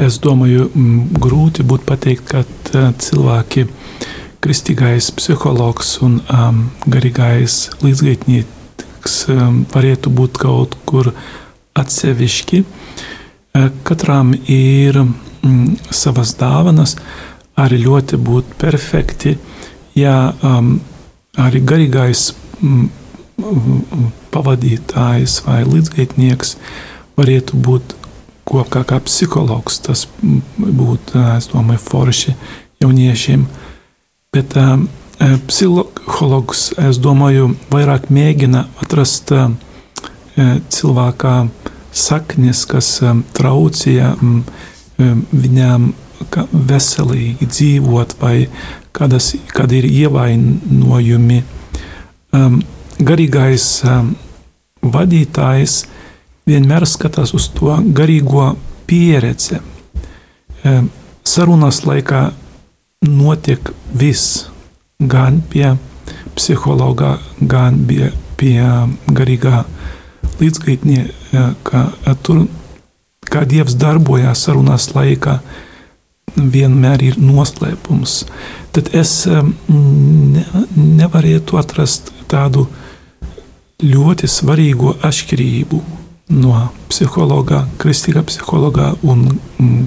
Es 0.00 0.16
domāju, 0.22 0.70
mm, 0.72 1.20
grūti 1.20 1.64
būtu 1.66 1.84
pateikt, 1.86 2.24
ka 2.30 2.44
tā, 2.70 2.86
cilvēki, 2.96 3.66
kristīgais 4.40 5.10
psihologs 5.12 5.98
un 6.06 6.20
um, 6.32 6.62
garīgais 6.88 7.66
līdzgaitnieks 7.84 9.18
um, 9.28 9.60
varētu 9.68 10.12
būt 10.16 10.40
kaut 10.40 10.78
kur 10.88 11.12
atsevišķi. 11.76 12.62
Eh, 12.64 13.68
Katram 13.84 14.32
ir 14.48 15.02
mm, 15.02 15.92
savas 15.92 16.32
dāvanas, 16.40 16.96
arī 17.60 17.82
ļoti 17.84 18.16
būt 18.16 18.56
perfekti. 18.60 19.36
Ja 19.98 20.32
um, 20.40 20.78
arī 21.38 21.62
garīgais 21.62 22.30
mm, 22.60 22.88
mm, 23.38 24.10
pavadītājs 24.34 25.40
vai 25.46 25.62
līdzgaitnieks 25.68 26.56
varētu 27.18 27.60
būt 27.66 27.94
kopā 28.50 28.82
kā 28.88 28.98
psihologs. 29.04 29.78
Tas 29.86 30.06
mm, 30.22 30.42
būtu, 30.80 31.20
es 31.36 31.50
domāju, 31.52 31.84
forši 31.84 32.34
jauniešiem. 32.82 33.46
Bet 34.34 34.54
psihologs, 35.50 36.70
es 36.80 36.98
domāju, 37.02 37.54
vairāk 37.72 38.08
mēģina 38.14 38.64
atrast 38.82 39.32
cilvēkā 40.70 41.34
saknes, 41.90 42.62
kas 42.70 42.92
traucēja 43.36 44.14
um, 44.22 44.44
viņām 45.32 45.90
veselīgi 46.70 47.48
dzīvot, 47.48 48.14
vai 48.20 48.46
kādas, 48.96 49.32
kad 49.54 49.72
ir 49.72 49.86
ievainojumi. 49.88 51.42
Um, 52.36 52.60
garīgais 53.00 53.66
um, 53.88 54.14
vadītājs 54.82 55.84
vienmēr 56.48 56.86
skatās 56.88 57.34
uz 57.36 57.48
to 57.54 57.76
garīgo 57.96 58.54
pieredzi. 58.90 59.60
Um, 60.64 60.90
sarunas 61.24 61.82
laikā 61.86 62.30
notiek 63.06 63.72
viss, 63.96 64.46
gan 65.00 65.40
pie 65.50 65.74
psihologa, 66.36 67.18
gan 67.40 67.80
pie, 67.88 68.10
pie 68.36 68.60
garīgā 69.08 69.64
līdzgaitnieka. 70.40 71.82
Tur, 72.24 72.44
kā 73.30 73.44
Dievs 73.48 73.76
darbojās 73.80 74.44
sarunās 74.46 74.90
laikā, 74.94 75.38
vienmēr 76.36 77.02
ir 77.10 77.18
noslēpums. 77.20 78.24
Tad 78.74 78.92
es 78.96 79.24
ne, 79.26 80.44
nevarētu 80.76 81.58
atrast 81.60 82.12
tādu 82.30 82.66
ļoti 83.82 84.28
svarīgu 84.28 84.94
atšķirību 85.06 85.80
no 86.40 86.68
psihologa, 86.90 87.64
kristīgā 87.80 88.22
psihologa 88.28 88.92
un 89.02 89.26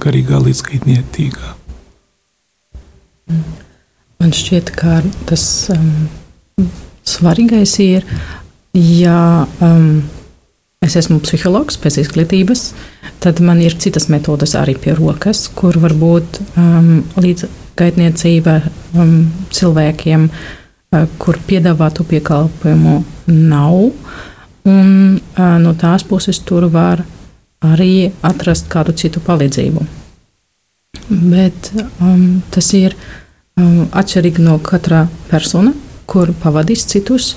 garīgā 0.03 0.41
līdzgaitnietīgā. 0.43 1.53
Man 4.19 4.33
šķiet, 4.35 4.71
ka 4.75 4.99
tas 5.29 5.45
um, 5.73 6.67
svarīgais 7.07 7.77
ir, 7.83 8.05
ja 8.73 9.45
um, 9.63 10.03
es 10.83 10.97
esmu 10.99 11.19
psihologs 11.23 11.77
pēc 11.81 11.99
izglītības, 12.01 12.65
tad 13.23 13.39
man 13.43 13.61
ir 13.63 13.75
citas 13.79 14.09
metodes 14.11 14.55
arī 14.59 14.75
pie 14.79 14.95
rokas, 14.97 15.45
kur 15.55 15.77
varbūt 15.81 16.41
um, 16.59 16.91
līdzgaitniecība 17.23 18.59
um, 18.99 19.15
cilvēkiem, 19.53 20.27
uh, 20.29 21.07
kur 21.21 21.39
piedāvātu 21.47 22.05
piekalpojumu 22.09 22.99
nav. 23.31 23.79
Un 24.63 24.89
uh, 25.17 25.57
no 25.59 25.73
tās 25.79 26.05
puses 26.07 26.39
tur 26.43 26.69
var 26.71 27.03
arī 27.63 28.11
atrast 28.23 28.69
kādu 28.71 28.95
citu 28.99 29.23
palīdzību. 29.23 29.85
Bet 31.09 31.71
um, 31.99 32.41
tas 32.51 32.69
ir 32.77 32.95
um, 33.59 33.85
atšķirīgi 33.91 34.43
no 34.43 34.59
katra 34.63 35.05
persona, 35.31 35.73
kur 36.07 36.31
pavadīs 36.43 36.85
citus. 36.91 37.33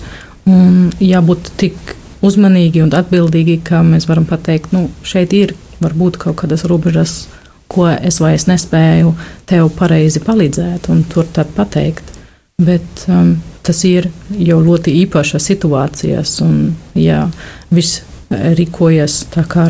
Un 0.46 0.92
jābūt 1.02 1.50
tik 1.58 1.96
uzmanīgi 2.26 2.82
un 2.84 2.92
atbildīgi, 2.96 3.60
ka 3.66 3.82
mēs 3.86 4.08
varam 4.10 4.26
pateikt, 4.28 4.74
nu, 4.76 4.88
šeit 5.06 5.34
ir 5.36 5.54
varbūt 5.82 6.18
kaut 6.22 6.38
kādas 6.42 6.64
robežas, 6.68 7.26
ko 7.70 7.88
es 7.90 8.20
vairs 8.22 8.46
nespēju 8.50 9.14
tev 9.48 9.70
pareizi 9.78 10.22
palīdzēt, 10.24 10.90
un 10.92 11.02
tur 11.10 11.26
tad 11.32 11.50
pateikt. 11.56 12.14
Bet 12.62 13.04
um, 13.12 13.34
tas 13.66 13.82
ir 13.84 14.08
jau 14.32 14.60
ļoti 14.64 14.94
īpašas 15.02 15.50
situācijas, 15.50 16.38
un 16.46 16.70
ja 16.96 17.26
viss 17.74 18.02
rīkojas 18.30 19.26
tā 19.34 19.44
kā 19.50 19.68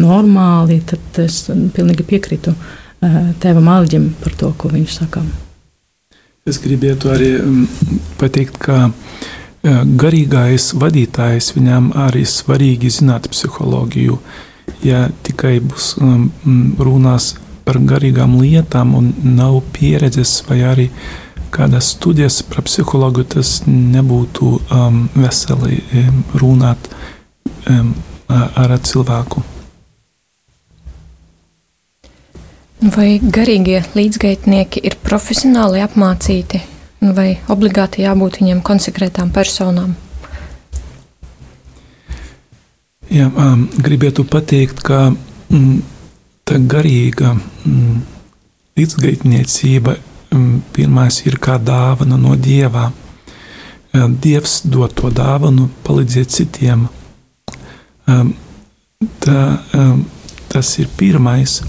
normāli, 0.00 0.80
tad 0.88 1.22
es 1.22 1.44
pilnīgi 1.76 2.06
piekrītu 2.08 2.54
uh, 2.54 3.18
tēvam 3.40 3.70
Alģim 3.76 4.10
par 4.22 4.34
to, 4.40 4.50
ko 4.58 4.72
viņš 4.72 4.98
saka. 4.98 5.22
Es 6.44 6.58
gribētu 6.60 7.08
arī 7.08 7.30
mm, 7.38 8.00
pateikt, 8.20 8.58
ka 8.60 8.90
garīgais 9.64 10.72
vadītājs, 10.76 11.54
viņam 11.56 11.92
arī 11.96 12.24
svarīgi 12.28 12.90
zināt 12.92 13.30
psiholoģiju. 13.32 14.18
Ja 14.84 15.06
tikai 15.24 15.58
būs 15.64 15.94
um, 16.00 16.28
runās 16.78 17.34
par 17.64 17.78
garīgām 17.80 18.36
lietām 18.40 18.92
un 18.98 19.12
nav 19.24 19.62
pieredzes 19.72 20.42
vai 20.48 20.60
arī 20.68 20.90
kādas 21.54 21.94
studijas 21.94 22.42
par 22.42 22.64
psihologu, 22.66 23.24
tas 23.24 23.62
nebūtu 23.66 24.50
um, 24.58 25.04
veseli 25.14 25.80
um, 25.80 26.22
runāt 26.42 26.90
um, 27.70 27.94
ar 28.28 28.76
cilvēku. 28.84 29.44
Vai 32.84 33.16
garīgie 33.16 33.80
līdzgaitnieki 33.96 34.82
ir 34.84 34.98
profesionāli 35.00 35.80
apmācīti, 35.80 36.60
vai 37.12 37.36
obligāti 37.52 38.04
jābūt 38.04 38.40
viņiem 38.40 38.62
konsekrētām 38.64 39.32
personām? 39.34 39.92
Jā, 43.12 43.28
um, 43.28 43.66
gribētu 43.84 44.24
pateikt, 44.24 44.80
ka 44.86 45.10
mm, 45.12 45.76
tā 46.48 46.58
garīga 46.70 47.34
mm, 47.36 48.00
līdzgaitniecība 48.80 49.98
mm, 49.98 50.56
pirmais 50.72 51.20
ir 51.28 51.38
kā 51.42 51.58
dāvana 51.60 52.18
no 52.20 52.36
Dieva. 52.40 52.90
Dievs 53.94 54.64
dod 54.66 54.90
to 54.98 55.06
dāvanu, 55.14 55.68
palīdziet 55.86 56.32
citiem. 56.34 56.88
Um, 58.10 58.32
tā, 59.22 59.42
um, 59.78 60.00
tas 60.50 60.72
ir 60.82 60.88
pirmais 60.98 61.60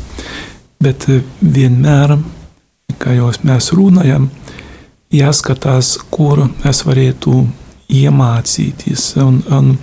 bet 0.85 1.07
eh, 1.09 1.23
vienmēr, 1.41 2.17
kā 3.01 3.15
jau 3.17 3.31
mēs 3.47 3.71
runājam, 3.75 4.29
jāskatās, 5.19 5.95
kur 6.11 6.45
es 6.67 6.83
varētu 6.87 7.45
iemācīties. 7.91 9.13
Un, 9.23 9.41
un 9.53 9.75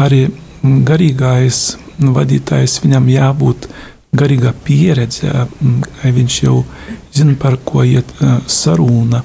arī 0.00 0.26
garīgais 0.62 1.60
vadītājs 2.00 2.78
viņam 2.84 3.08
jābūt 3.12 3.68
garīga 4.16 4.52
pieredze, 4.64 5.30
ka 5.30 6.12
viņš 6.14 6.38
jau 6.42 6.62
zina, 7.14 7.36
par 7.38 7.58
ko 7.64 7.84
iet 7.86 8.10
saruna. 8.50 9.22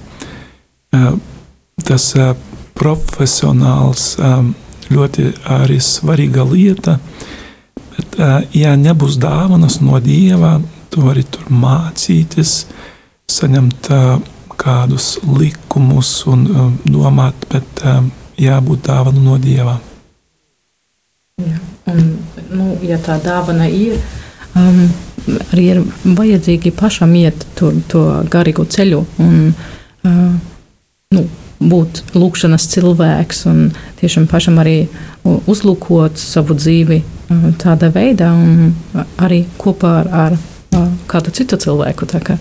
Tas 1.85 2.05
profesionāls 2.75 4.15
ļoti 4.91 5.31
arī 5.55 5.79
svarīga 5.81 6.45
lieta, 6.47 6.99
bet 7.95 8.19
ja 8.53 8.75
nebūs 8.77 9.17
dāvanas 9.21 9.79
no 9.81 9.99
Dieva, 10.03 10.59
tu 10.93 11.03
vari 11.07 11.25
tur 11.27 11.49
mācīties, 11.49 12.53
saņemt 13.31 13.89
kādus 14.59 15.15
likumus 15.25 16.11
un 16.31 16.45
uh, 16.49 16.69
domāt, 16.87 17.47
bet 17.51 17.83
uh, 17.83 18.03
jābūt 18.39 18.85
dāvana 18.87 19.21
no 19.23 19.37
Dieva. 19.41 19.77
Jā, 21.41 21.59
un, 21.91 22.13
nu, 22.51 22.69
ja 22.85 22.99
tā 23.03 23.17
dāvana 23.23 23.67
ir, 23.67 23.99
um, 24.55 24.85
arī 25.51 25.65
ir 25.73 25.81
vajadzīgi 26.05 26.73
pašam 26.75 27.15
iet 27.19 27.47
to, 27.59 27.73
to 27.91 28.05
garīgo 28.31 28.65
ceļu 28.65 29.01
un 29.23 29.35
uh, 29.51 30.31
nu, 31.15 31.25
būt 31.59 32.01
lūkšanas 32.15 32.69
cilvēks 32.73 33.45
un 33.51 33.61
tiešām 34.01 34.27
pašam 34.31 34.59
arī 34.63 34.77
uzlūkot 35.25 36.19
savu 36.19 36.57
dzīvi 36.57 37.01
uh, 37.01 37.47
tādā 37.61 37.91
veidā 37.93 38.31
un 38.35 38.73
arī 39.19 39.43
kopā 39.59 39.97
ar, 40.03 40.11
ar 40.25 40.37
kādu 41.09 41.33
citu 41.35 41.57
cilvēku. 41.59 42.07
Tā 42.09 42.21
kā 42.23 42.37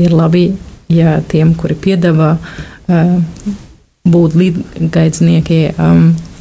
ir 0.00 0.14
labi, 0.14 0.48
ja 0.92 1.18
tiem, 1.28 1.54
kuri 1.58 1.76
piedāvā 1.78 2.34
būt 4.04 4.34
līdzgaitnieki, 4.36 5.60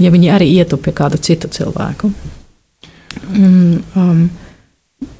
ja 0.03 0.11
viņi 0.11 0.31
arī 0.35 0.49
ietu 0.57 0.79
pie 0.83 0.91
kāda 0.95 1.19
citu 1.21 1.47
cilvēku. 1.47 2.11
Un, 3.37 3.83
um, 3.95 4.25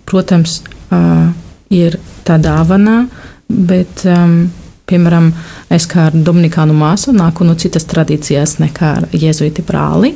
protams, 0.09 0.59
uh, 0.91 1.29
ir 1.73 1.97
tā 2.27 2.37
dāvana, 2.41 3.03
bet, 3.47 4.03
um, 4.09 4.49
piemēram, 4.89 5.31
es 5.73 5.87
kā 5.89 6.09
Dominikānu 6.13 6.75
māsu 6.77 7.13
nāku 7.15 7.47
no 7.47 7.55
citas 7.59 7.87
tradīcijas 7.89 8.57
nekā 8.61 8.93
jēzuīti 9.15 9.65
brāli. 9.65 10.13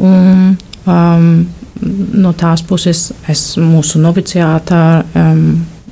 Un, 0.00 0.56
um, 0.86 1.28
no 2.24 2.32
tās 2.36 2.62
puses 2.66 3.10
es 3.28 3.44
mūsu 3.60 4.00
novicijātā 4.02 4.82
um, 5.16 5.44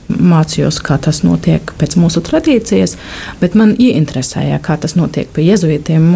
mācījos, 0.09 0.81
kā 0.85 0.97
tas 1.03 1.23
notiek 1.25 1.73
pēc 1.79 1.97
mūsu 2.01 2.23
tradīcijas, 2.25 2.97
bet 3.41 3.57
man 3.59 3.75
ieinteresēja, 3.79 4.61
kā 4.65 4.79
tas 4.81 4.97
notiek 4.99 5.31
pie 5.35 5.49
jezuitiem. 5.51 6.09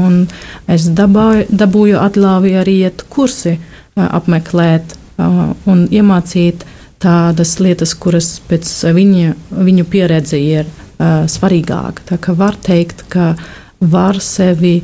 Es 0.70 0.88
dabāju, 0.88 1.46
dabūju 1.50 2.00
atļauju 2.00 2.61
arī 2.62 2.78
iet 2.87 3.05
kursi, 3.12 3.59
uh, 3.59 4.07
apmeklēt 4.09 4.96
uh, 5.18 5.52
un 5.68 5.85
iemācīt 5.92 6.66
tādas 7.02 7.57
lietas, 7.61 7.94
kuras 7.98 8.37
pēc 8.48 8.68
viņa, 8.94 9.35
viņu 9.66 9.87
pieredze 9.90 10.38
ir 10.40 10.66
uh, 10.66 11.24
svarīgāka. 11.28 12.07
Tā 12.12 12.20
kā 12.22 12.35
var 12.38 12.57
teikt, 12.62 13.05
ka 13.12 13.35
var 13.83 14.20
sevi 14.22 14.78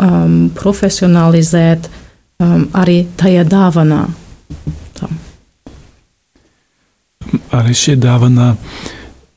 um, 0.00 0.48
profesionalizēt 0.56 1.90
um, 2.40 2.66
arī 2.72 3.02
tajā 3.20 3.44
dāvanā. 3.48 4.06
Tā. 4.98 5.10
Arī 7.52 7.74
šī 7.76 7.98
dāvana 8.00 8.54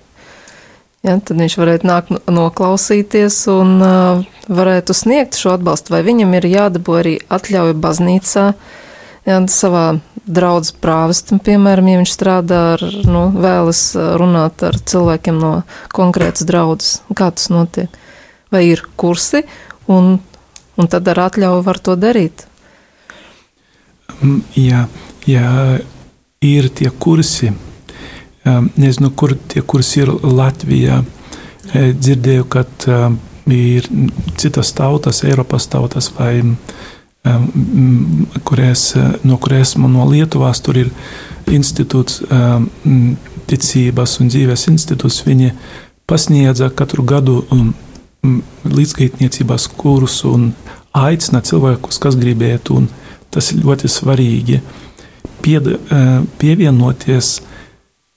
Ja, 1.01 1.15
tad 1.17 1.39
viņš 1.41 1.57
varētu 1.57 1.89
nākt 1.89 2.13
noklausīties 2.29 3.39
un 3.49 3.79
uh, 3.81 4.27
varētu 4.53 4.93
sniegt 4.93 5.39
šo 5.41 5.55
atbalstu, 5.55 5.95
vai 5.95 6.03
viņam 6.05 6.37
ir 6.37 6.51
jādabū 6.51 6.99
arī 7.01 7.15
atļauja 7.33 7.79
baznīcā, 7.81 8.45
ja, 9.25 9.39
savā 9.49 9.87
draudzes 10.29 10.77
prāvestam, 10.77 11.41
piemēram, 11.41 11.89
ja 11.89 12.03
viņš 12.03 12.13
strādā 12.13 12.61
ar, 12.75 12.85
nu, 13.09 13.25
vēlas 13.33 13.87
runāt 14.21 14.61
ar 14.69 14.77
cilvēkiem 14.77 15.41
no 15.41 15.55
konkrētas 15.97 16.45
draudzes. 16.45 17.01
Kā 17.17 17.33
tas 17.33 17.49
notiek? 17.49 17.97
vai 18.51 18.67
ir 18.69 18.83
kursi, 18.97 19.45
un, 19.91 20.19
un 20.77 20.91
tad 20.91 21.09
ar 21.13 21.27
atļauju 21.29 21.67
var 21.67 21.79
to 21.83 21.97
darīt. 21.99 22.47
Mm, 24.23 24.43
jā, 24.59 24.85
jā 25.29 25.51
ir 26.41 26.71
tie 26.75 26.91
kursi. 26.91 27.53
Nezinu, 28.77 29.11
kur 29.13 29.35
tie 29.49 29.63
kursi 29.63 30.05
ir 30.05 30.13
Latvijā. 30.25 31.03
E, 31.75 31.91
dzirdēju, 31.93 32.47
ka 32.51 32.65
ir 33.51 33.87
citas 34.41 34.73
tautas, 34.73 35.25
Eiropas 35.27 35.67
tautas, 35.69 36.09
vai 36.17 36.41
kurēs, 38.49 38.95
no 39.29 39.37
kurēs 39.37 39.75
man 39.77 39.93
no 39.93 40.07
Lietuvās 40.09 40.63
tur 40.65 40.79
ir 40.81 40.91
institūts, 41.51 42.23
ticības 43.51 44.17
un 44.23 44.31
dzīves 44.33 44.67
institūts. 44.73 45.21
Viņi 45.27 45.53
pasniedza 46.09 46.71
katru 46.73 47.05
gadu 47.05 47.43
līdzgaitniecības 48.71 49.69
kursu 49.77 50.33
un 50.37 50.49
aicina 50.97 51.43
cilvēkus, 51.45 52.01
kas 52.03 52.17
gribētu, 52.19 52.81
un 52.81 52.89
tas 53.31 53.53
ir 53.53 53.65
ļoti 53.65 53.91
svarīgi 53.91 54.61
pied, 55.43 55.69
pievienoties. 56.41 57.41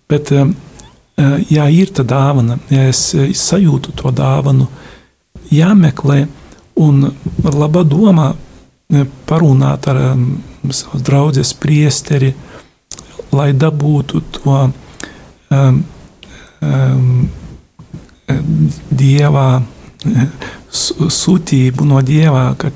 Bet, 0.10 0.32
ja 1.50 1.68
ir 1.72 1.92
tā 1.96 2.06
dāvana, 2.08 2.60
ja 2.70 2.88
es 2.92 3.02
sajūtu 3.40 3.94
to 3.98 4.12
dāvanu, 4.14 4.68
jāmeklē 5.54 6.26
un 6.84 7.06
laba 7.54 7.84
doma 7.88 8.34
parunāt 9.30 9.88
ar 9.90 10.02
savas 10.72 11.06
draudzes 11.06 11.54
priesteri, 11.58 12.34
lai 13.34 13.52
dabūtu 13.58 14.22
to 14.38 14.58
um, 15.50 15.80
um, 16.62 17.30
dievā 18.94 19.48
sūtību 20.74 21.86
no 21.88 22.02
dievā, 22.06 22.48
ka 22.60 22.72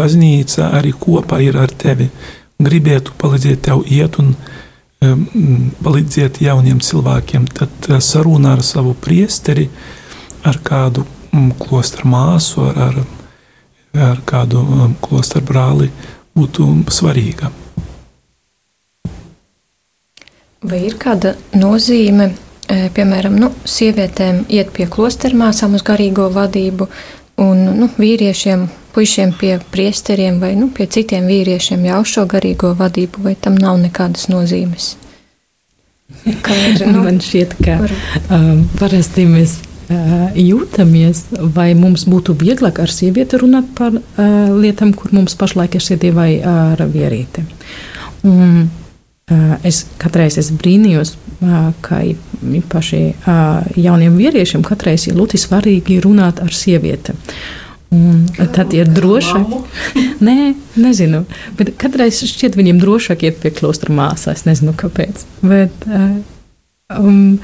baznīca 0.00 0.70
arī 0.78 0.92
kopā 0.96 1.40
ir 1.44 1.58
ar 1.60 1.70
tevi. 1.70 2.10
Gribētu 2.60 3.14
palīdzēt 3.20 3.62
tev 3.68 3.84
iet 3.88 4.18
un 4.20 4.34
palīdzēt 5.00 6.42
jauniem 6.44 6.80
cilvēkiem, 6.84 7.46
tad 7.56 7.88
uh, 7.88 8.00
sarunā 8.04 8.52
ar 8.58 8.64
savu 8.64 8.92
priesteri, 8.94 9.70
ar 10.44 10.60
kādu 10.64 11.06
um, 11.32 11.50
klosteru 11.56 12.10
māsu, 12.12 12.66
ar, 12.68 12.76
ar, 12.90 13.00
ar 14.10 14.20
kādu 14.28 14.60
um, 14.60 14.94
klosteru 15.00 15.46
brāli 15.48 15.88
būtu 16.36 16.68
svarīga. 16.92 17.50
Vai 20.60 20.82
ir 20.84 20.98
kāda 21.00 21.32
nozīme 21.56 22.34
piemēram, 22.70 23.38
nu, 23.40 23.50
sievietēm 23.68 24.44
iet 24.52 24.72
pie 24.76 24.86
klostermāsām 24.90 25.74
uz 25.78 25.84
garīgo 25.86 26.28
vadību, 26.34 26.88
un 27.42 27.64
nu, 27.80 27.88
vīriešiem, 27.98 28.66
puišiem 28.94 29.32
pie 29.40 29.56
priesteriem 29.72 30.40
vai 30.42 30.52
nu, 30.58 30.70
pie 30.74 30.86
citiem 30.90 31.26
vīriešiem 31.30 31.86
jau 31.88 32.02
šo 32.06 32.26
garīgo 32.30 32.74
vadību, 32.78 33.24
vai 33.26 33.34
tam 33.34 33.58
nav 33.58 33.80
nekādas 33.82 34.28
nozīmes? 34.32 34.94
Kā 36.44 36.54
ir, 36.68 36.86
nu, 36.92 37.04
Man 37.06 37.20
šķiet, 37.22 37.58
ka 37.64 37.80
var... 37.82 37.98
um, 38.28 38.64
parasti 38.80 39.26
mēs 39.30 39.60
jūtamies, 39.90 41.24
vai 41.54 41.72
mums 41.74 42.04
būtu 42.06 42.36
vieglāk 42.38 42.78
ar 42.82 42.92
sievieti 42.92 43.40
runāt 43.40 43.72
par 43.78 43.96
uh, 43.96 44.04
lietām, 44.54 44.92
kur 44.94 45.10
mums 45.16 45.34
pašlaik 45.38 45.74
ir 45.74 45.82
sieviete 45.82 46.14
vai 46.14 46.30
ar 46.46 46.78
vīrieti. 46.86 47.42
Un, 48.28 48.68
uh, 48.68 49.56
es 49.66 49.82
katreiz 49.98 50.38
es 50.38 50.52
brīnījos, 50.54 51.16
ka 51.80 52.02
īpaši 52.04 53.00
jauniem 53.80 54.18
vīriešiem 54.20 54.64
katreiz 54.66 55.06
ir 55.08 55.16
ļoti 55.18 55.40
svarīgi 55.40 56.00
runāt 56.04 56.42
ar 56.44 56.52
sievieti. 56.54 57.16
Un 57.90 58.28
tad 58.54 58.74
ir 58.76 58.90
drošāk. 58.94 59.50
Nē, 60.26 60.52
nezinu. 60.78 61.24
Bet 61.58 61.72
katreiz 61.80 62.20
šķiet 62.22 62.58
viņiem 62.58 62.78
drošāk 62.82 63.24
iet 63.26 63.40
pie 63.42 63.50
klostra 63.54 63.90
māsas. 63.94 64.40
Es 64.40 64.46
nezinu, 64.46 64.76
kāpēc. 64.78 65.24
Bet, 65.42 65.74
um, 66.94 67.40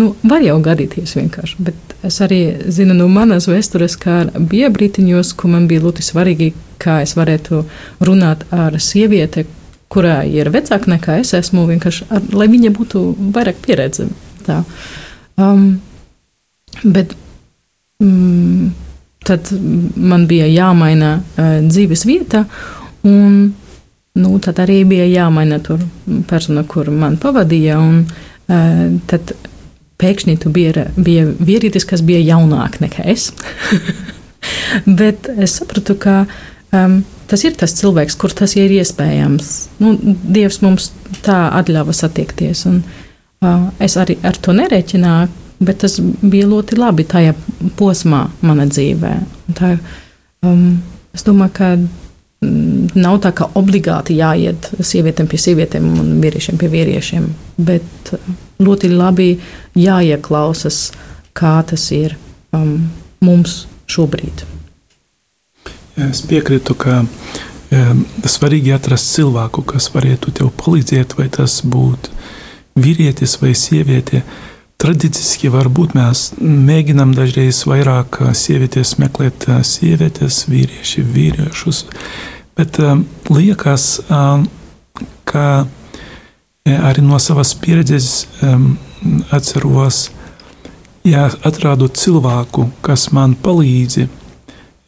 nu, 0.00 0.08
var 0.26 0.42
jau 0.42 0.56
gadīties 0.64 1.14
vienkārši. 1.20 1.60
Bet 1.68 1.94
es 2.02 2.18
arī 2.26 2.40
zinu 2.74 2.96
no 2.98 3.06
manas 3.12 3.46
vēstures, 3.50 3.94
ka 4.00 4.24
bija 4.34 4.72
brītiņos, 4.74 5.30
kur 5.38 5.54
man 5.54 5.68
bija 5.70 5.84
ļoti 5.86 6.06
svarīgi, 6.08 6.50
kā 6.82 6.98
es 7.04 7.14
varētu 7.14 7.62
runāt 8.02 8.42
ar 8.50 8.80
sievieti, 8.82 9.46
kurā 9.94 10.20
ir 10.26 10.50
vecāka 10.54 10.90
nekā 10.90 11.18
es 11.22 11.32
esmu, 11.38 11.66
vienkārši 11.70 12.08
ar, 12.14 12.24
lai 12.34 12.48
viņa 12.50 12.72
būtu 12.74 13.02
vairāk 13.34 13.60
pieredze. 13.64 14.08
Tā. 14.44 14.60
Um, 15.40 15.78
bet 16.82 17.14
mm, 18.02 18.72
tad 19.24 19.52
man 19.96 20.26
bija 20.30 20.48
jāmaina 20.50 21.16
uh, 21.20 21.58
dzīves 21.64 22.04
vieta, 22.08 22.44
un 23.06 23.38
nu, 24.14 24.36
tad 24.42 24.60
arī 24.62 24.82
bija 24.88 25.06
jāmaina 25.10 25.60
tur 25.64 25.82
persona, 26.28 26.66
kur 26.68 26.90
man 26.94 27.18
pavadīja. 27.22 27.80
Un, 27.82 28.04
uh, 28.04 28.84
tad 29.10 29.34
pēkšņi 30.00 30.36
tu 30.42 30.50
bija, 30.54 30.88
bija 30.96 31.26
vīrietis, 31.38 31.86
kas 31.88 32.02
bija 32.04 32.22
jaunāk 32.34 32.80
nekā 32.82 33.06
es. 33.14 33.30
bet 35.00 35.28
es 35.38 35.58
sapratu, 35.60 35.96
ka 36.00 36.24
um, 36.74 37.02
tas 37.30 37.44
ir 37.46 37.56
tas 37.58 37.74
cilvēks, 37.78 38.16
kur 38.20 38.34
tas 38.36 38.56
ir 38.58 38.72
iespējams. 38.74 39.50
Nu, 39.82 39.94
Dievs 40.04 40.60
mums 40.64 40.90
tā 41.24 41.38
atļāva 41.60 41.94
satiekties. 41.96 42.64
Un, 42.70 42.82
uh, 43.44 43.66
es 43.82 43.96
arī 44.00 44.18
ar 44.26 44.38
to 44.40 44.54
nerēķināju, 44.56 45.32
bet 45.64 45.82
tas 45.84 45.98
bija 46.02 46.48
ļoti 46.50 46.78
labi 46.78 47.06
tajā 47.08 47.34
posmā 47.78 48.24
manā 48.44 48.66
dzīvē. 48.70 49.12
Tā, 49.58 49.74
um, 50.46 50.64
es 51.14 51.24
domāju, 51.26 51.54
ka 51.56 51.70
mm, 51.76 52.94
nav 52.98 53.20
tā, 53.24 53.34
ka 53.36 53.50
obligāti 53.58 54.18
jāiet 54.18 54.72
sievietēm 54.80 55.30
pie 55.30 55.40
sievietēm 55.46 55.90
un 56.02 56.16
vīriešiem 56.24 56.60
pie 56.60 56.72
vīriešiem, 56.72 57.28
bet 57.70 58.14
ļoti 58.62 58.90
labi 58.92 59.30
jāieklausas, 59.78 60.88
kā 61.34 61.56
tas 61.68 61.88
ir 61.94 62.18
um, 62.54 62.90
mums 63.24 63.64
šobrīd. 63.90 64.53
Es 65.94 66.24
piekrītu, 66.26 66.74
ka 66.74 67.04
svarīgi 68.26 68.72
atrast 68.74 69.12
cilvēku, 69.14 69.62
kas 69.74 69.90
varētu 69.94 70.32
tev 70.40 70.50
palīdzēt, 70.58 71.14
vai 71.18 71.28
tas 71.32 71.60
būtu 71.62 72.10
vīrietis 72.78 73.38
vai 73.42 73.52
sieviete. 73.58 74.24
Tradiciski 74.82 75.48
varbūt 75.54 75.94
mēs 75.94 76.32
mēģinām 76.42 77.14
dažreiz 77.14 77.62
vairāk 77.70 78.18
sievietes 78.34 78.96
meklēt 78.98 79.46
sievietes, 79.64 80.42
vīrieši 80.50 81.04
vīriešus, 81.14 81.84
bet 82.58 82.80
liekas, 83.30 83.86
ka 85.30 85.46
arī 86.66 87.06
no 87.06 87.22
savas 87.22 87.54
pieredzes 87.54 88.26
atceros, 89.30 90.10
ja 91.06 91.30
atrādu 91.46 91.88
cilvēku, 91.88 92.68
kas 92.84 93.08
man 93.14 93.38
palīdzi, 93.40 94.08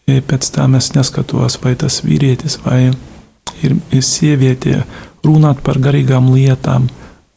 pēc 0.06 0.50
tam 0.54 0.76
es 0.78 0.92
neskatos, 0.94 1.58
vai 1.62 1.74
tas 1.78 2.00
vīrietis 2.06 2.60
vai 2.64 2.92
ir, 3.64 3.76
sieviete, 4.04 4.84
runāt 5.26 5.62
par 5.66 5.80
garīgām 5.82 6.30
lietām, 6.34 6.88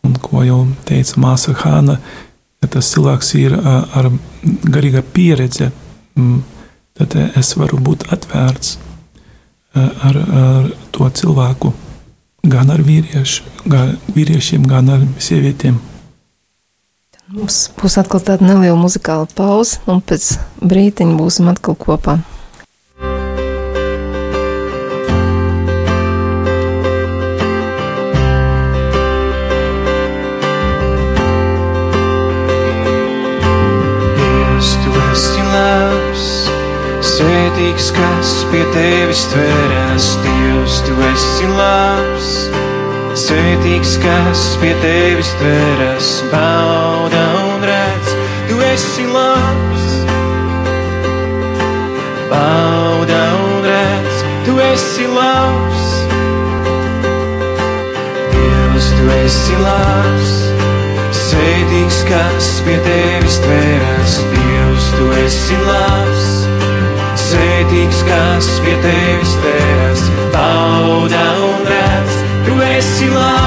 un 0.05 0.15
ko 0.21 0.43
jau 0.45 0.62
teica 0.86 1.19
māsa 1.21 1.55
Hāna, 1.63 1.97
ja 2.62 2.69
tas 2.69 2.91
cilvēks 2.93 3.34
ir 3.39 3.58
ar 3.58 4.12
garīga 4.69 5.01
pieredze, 5.01 5.71
tad 6.99 7.15
es 7.39 7.55
varu 7.58 7.79
būt 7.82 8.10
atvērts 8.13 8.77
ar, 9.73 10.15
ar 10.15 10.71
to 10.95 11.10
cilvēku, 11.10 11.73
gan 12.49 12.69
ar 12.73 12.84
vīriešu, 12.86 13.45
gan 13.69 13.95
vīriešiem, 14.15 14.65
gan 14.67 14.93
ar 14.93 15.05
sievietēm. 15.21 15.79
Mums 17.29 17.67
būs 17.77 17.99
atkal 18.01 18.23
tāda 18.25 18.45
neliela 18.47 18.77
muzikāla 18.79 19.27
pauze, 19.38 19.77
un 19.86 20.01
pēc 20.01 20.32
brīdiņa 20.65 21.17
būsim 21.17 21.49
atkal 21.51 21.77
kopā. 21.77 22.17
Kas 38.29 38.45
pie 38.51 38.65
tevis 38.73 39.25
tveras, 39.25 40.05
Dievs, 40.21 40.75
tu 40.85 40.93
esi 41.01 41.47
labs. 41.57 42.27
Svētīgs, 43.17 43.95
kas 44.03 44.41
pie 44.61 44.75
tevis 44.83 45.31
tveras, 45.39 46.09
bauda 46.29 47.23
un 47.47 47.65
redz, 47.65 48.11
tu 48.49 48.59
esi 48.67 49.07
labs. 49.09 49.87
Bauda 52.29 53.23
un 53.47 53.65
redz, 53.65 54.21
tu 54.45 54.59
esi 54.67 55.09
labs. 55.15 55.89
Dievs, 58.35 58.91
tu 58.99 59.09
esi 59.23 59.57
labs. 59.65 60.37
Svētīgs, 61.23 62.05
kas 62.13 62.53
pie 62.67 62.77
tevis 62.85 63.41
tveras, 63.41 64.21
Dievs, 64.37 64.93
tu 64.99 65.11
esi 65.25 65.61
labs 65.65 66.09
svētīgs, 67.79 68.03
kas 68.07 68.47
pie 68.63 68.75
tevis 68.83 69.35
pēras, 69.43 70.03
bauda 70.33 71.25
un 71.47 71.67
redz, 71.69 72.23
tu 72.45 72.61
esi 72.75 73.13
labs. 73.13 73.38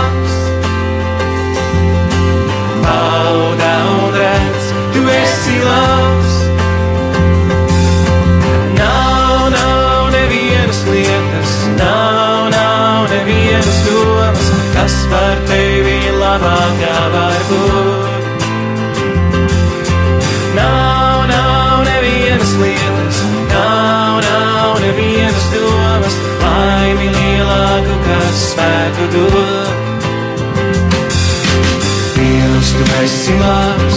Esi 33.12 33.34
labs, 33.36 33.96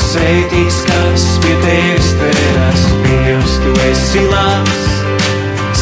sveitīgs, 0.00 0.78
kas 0.88 1.24
pie 1.44 1.54
tevis 1.60 2.12
pēras. 2.20 2.84
Dievs, 3.04 3.56
esi 3.90 4.22
labs. 4.30 4.84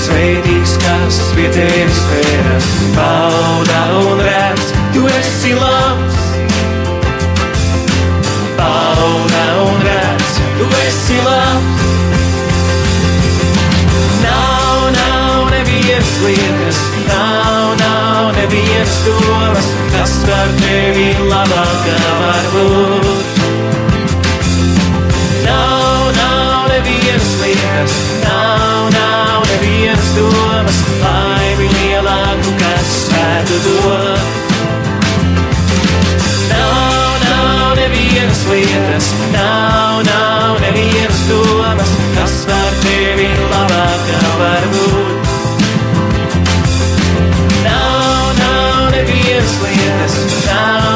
Svētīgs, 0.03 0.73
kas 0.83 1.21
pie 1.37 1.47
tevis 1.55 2.01
pēras, 2.11 2.67
bauda 2.97 3.83
un 4.01 4.23
redz, 4.27 4.73
tu 4.95 5.05
esi 5.21 5.55
labs. 5.55 6.19
Bauda 8.59 9.45
un 9.69 9.87
redz, 9.87 10.35
tu 10.59 10.69
esi 10.83 11.21
labs. 11.23 11.87
Nav, 14.27 14.91
nav 14.99 15.55
nevienas 15.55 16.13
lietas, 16.27 16.83
nav, 17.07 17.79
nav 17.85 18.35
nevienas 18.41 18.99
domas, 19.07 19.42
kas 20.23 20.31
par 20.31 20.49
tevi 20.61 21.07
labākā 21.29 21.97
var 22.21 22.45
būt. 22.53 23.41
Nav, 25.45 26.13
nav 26.17 26.69
nevienas 26.69 27.31
lietas, 27.43 27.95
nav, 28.25 28.91
nav 28.95 29.43
nevienas 29.51 30.13
domas, 30.17 30.79
laimi 31.03 31.69
lielāku, 31.75 32.55
kas 32.61 32.93
spētu 33.07 33.55
dot. 33.67 34.21
Nav, 36.53 37.19
nav 37.27 37.77
nevienas 37.81 38.47
lietas, 38.51 39.13
nav, 39.33 40.03
nav 40.07 40.61
nevienas 40.61 41.12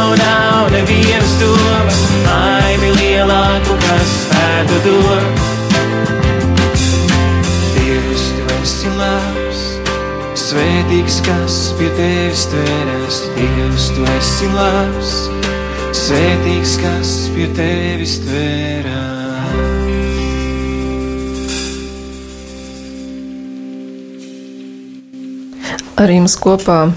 nav, 0.06 0.18
nav 0.18 0.70
nevienas 0.70 1.32
domas, 1.40 1.98
laimi 2.26 2.90
lielāku, 2.94 3.74
kas 3.82 4.10
spētu 4.22 4.80
dot. 4.84 5.40
Dievs, 7.74 8.26
tu 8.36 8.44
esi 8.60 8.92
labs, 8.98 9.62
svētīgs, 10.38 11.20
kas 11.26 11.56
pie 11.78 11.90
tevis 11.98 12.46
tveras. 12.52 13.20
Dievs, 13.38 13.88
tu 13.96 14.06
esi 14.16 14.50
labs, 14.54 15.14
svētīgs, 16.04 16.76
kas 16.82 17.16
pie 17.34 17.48
tevis 17.56 18.20
tveras. 18.26 18.94
Arī 25.96 26.20
mums 26.20 26.36
kopā 26.36 26.90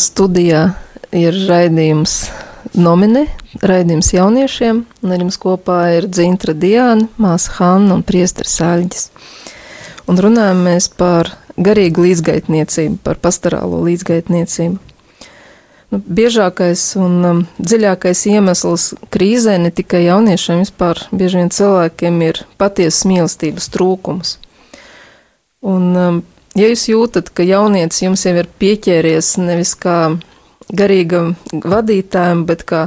studijā 0.00 0.64
ir 1.18 1.36
raidījums 1.48 2.18
Nomine, 2.76 3.26
raidījums 3.64 4.10
jauniešiem, 4.12 4.82
un 5.00 5.12
arī 5.14 5.24
mums 5.24 5.38
kopā 5.40 5.78
ir 5.96 6.08
Dzintra 6.12 6.52
Diāna, 6.52 7.06
māsa 7.22 7.54
Hanna 7.60 7.94
un 7.96 8.02
priesteris 8.04 8.58
Aļģis. 8.60 9.06
Un 10.10 10.20
runājam 10.20 10.60
mēs 10.66 10.90
par 10.92 11.30
garīgu 11.56 12.04
līdzgaitniecību, 12.04 12.98
par 13.06 13.20
pastorālo 13.22 13.80
līdzgaitniecību. 13.86 14.82
Nu, 15.94 16.00
biežākais 16.02 16.82
un 16.98 17.16
um, 17.24 17.42
dziļākais 17.62 18.24
iemesls 18.32 18.90
krīzē 19.14 19.54
ne 19.62 19.70
tikai 19.70 20.02
jauniešiem, 20.08 20.64
vispār 20.64 21.00
bieži 21.14 21.40
vien 21.40 21.52
cilvēkiem 21.54 22.22
ir 22.26 22.42
patiesas 22.58 23.06
mīlestības 23.06 23.70
trūkums. 23.72 24.36
Un, 25.66 25.84
um, 25.94 26.18
ja 26.58 26.68
jūs 26.72 26.88
jūtat, 26.90 27.30
ka 27.30 27.46
jaunietis 27.46 28.02
jums 28.02 28.26
jau 28.26 28.34
ir 28.34 28.50
pieķēries 28.58 29.36
nevis 29.46 29.76
kā 29.78 30.16
garīgam 30.74 31.34
vadītājam, 31.52 32.44
bet 32.46 32.64
kā 32.66 32.86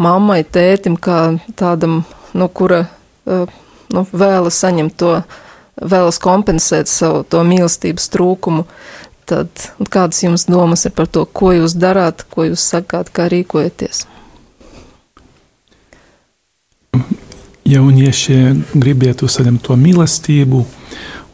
mammai, 0.00 0.42
tētim, 0.44 0.96
kā 0.96 1.38
tādam, 1.58 2.02
no 2.34 2.48
kura 2.48 2.84
uh, 2.86 3.50
nu, 3.92 4.04
vēlas 4.12 4.60
saņemt 4.62 4.96
to, 5.00 5.18
vēlas 5.78 6.20
kompensēt 6.22 6.90
savu 6.90 7.24
to 7.28 7.42
mīlestības 7.46 8.08
trūkumu, 8.14 8.64
tad 9.28 9.50
kādas 9.92 10.22
jums 10.24 10.46
domas 10.48 10.86
ir 10.88 10.94
par 10.96 11.10
to, 11.10 11.26
ko 11.26 11.52
jūs 11.52 11.76
darāt, 11.78 12.24
ko 12.32 12.48
jūs 12.48 12.64
sakāt, 12.64 13.12
kā 13.12 13.28
rīkojaties? 13.30 14.06
Jaunieši 17.68 18.38
gribētu 18.72 19.28
saņemt 19.28 19.60
to 19.66 19.76
mīlestību, 19.76 20.62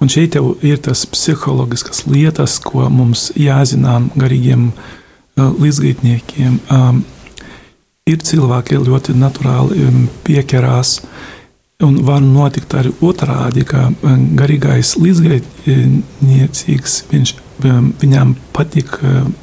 un 0.02 0.10
šeit 0.10 0.34
jau 0.34 0.56
ir 0.66 0.80
tas 0.82 1.04
psiholoģiskas 1.06 2.08
lietas, 2.10 2.58
ko 2.58 2.88
mums 2.90 3.28
jāzinām 3.38 4.10
garīgiem 4.18 4.66
uh, 4.72 4.90
līdzgaitniekiem. 5.36 6.58
Um, 6.70 7.04
ir 8.08 8.20
cilvēki 8.24 8.78
ļoti 8.84 9.14
naturāli 9.18 9.86
um, 9.86 10.04
pieķerās, 10.26 11.00
un 11.84 11.98
var 12.06 12.22
notikt 12.22 12.74
arī 12.78 12.92
otrādi, 13.04 13.64
ka 13.68 13.88
um, 13.90 14.26
garīgais 14.38 14.94
līdzgaitniecīgs, 15.00 16.98
viņš, 17.10 17.34
viņam 18.02 18.34
patīk 18.54 18.98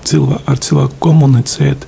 cilvē, 0.07 0.41
ar 0.47 0.57
cilvēku 0.63 0.99
komunicēt, 1.03 1.87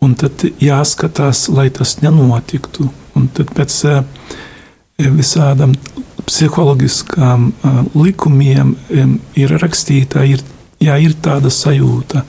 un 0.00 0.14
tad 0.16 0.46
jāskatās, 0.62 1.48
lai 1.52 1.68
tas 1.74 1.98
nenotiktu. 2.04 2.88
Un 3.18 3.26
tad 3.34 3.50
pēc 3.52 3.74
visādām 5.00 5.72
psiholoģiskām 6.28 7.48
likumiem 7.98 8.74
um, 8.76 9.16
ir 9.36 9.54
rakstīta, 9.60 10.22
ir, 10.28 10.44
jā, 10.80 10.96
ir 11.02 11.16
tāda 11.24 11.50
sajūta. 11.52 12.22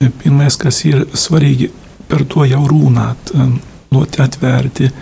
Pirmais, 0.00 0.56
kas 0.56 0.78
ir 0.88 1.02
svarīgi, 1.12 1.70
par 2.08 2.24
to 2.24 2.46
jau 2.48 2.62
runāt, 2.68 3.34
um, 3.36 3.58
ļoti 3.92 4.22
atvērti, 4.24 4.92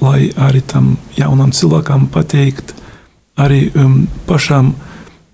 lai 0.00 0.28
arī 0.38 0.60
tam 0.70 0.92
jaunam 1.16 1.50
cilvēkam 1.50 2.04
pateikt, 2.14 2.76
arī 3.42 3.72
um, 3.74 4.04
pašam, 4.28 4.70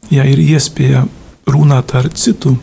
ja 0.09 0.25
ir 0.25 0.41
iespēja 0.41 1.05
runāt 1.51 1.93
ar 1.99 2.09
citu 2.17 2.55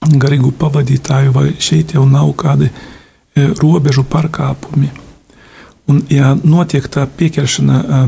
garīgu 0.00 0.52
pavadītāju, 0.60 1.32
vai 1.32 1.46
šeit 1.60 1.94
jau 1.96 2.04
nav 2.08 2.32
kādi 2.36 2.68
e, 2.68 3.46
robežu 3.60 4.04
pārkāpumi. 4.08 4.90
Un, 5.90 6.02
ja 6.12 6.34
notiek 6.44 6.86
tā 6.92 7.06
pieķeršana 7.18 8.04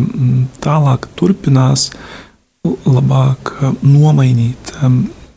tālāk, 0.63 1.09
turpinās, 1.19 1.91
labāk 2.87 3.57
nomainīt 3.83 4.73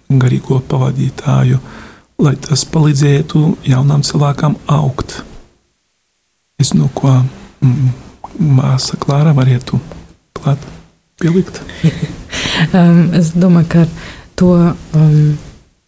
garīgo 0.10 0.60
pavadītāju, 0.70 1.60
lai 2.22 2.36
tas 2.42 2.66
palīdzētu 2.72 3.42
jaunam 3.68 4.04
cilvēkam 4.06 4.58
augt. 4.72 5.22
Es 6.62 6.72
no 6.74 6.88
ko 6.96 7.12
mm, 7.12 7.90
māsa 8.56 8.98
Klāra 9.02 9.36
varētu 9.36 9.80
klāt 10.38 10.70
pielikt. 11.22 11.62
Um, 12.72 13.10
es 13.14 13.34
domāju, 13.36 13.68
ka 13.68 13.82
to 14.40 14.54
um, 14.96 15.36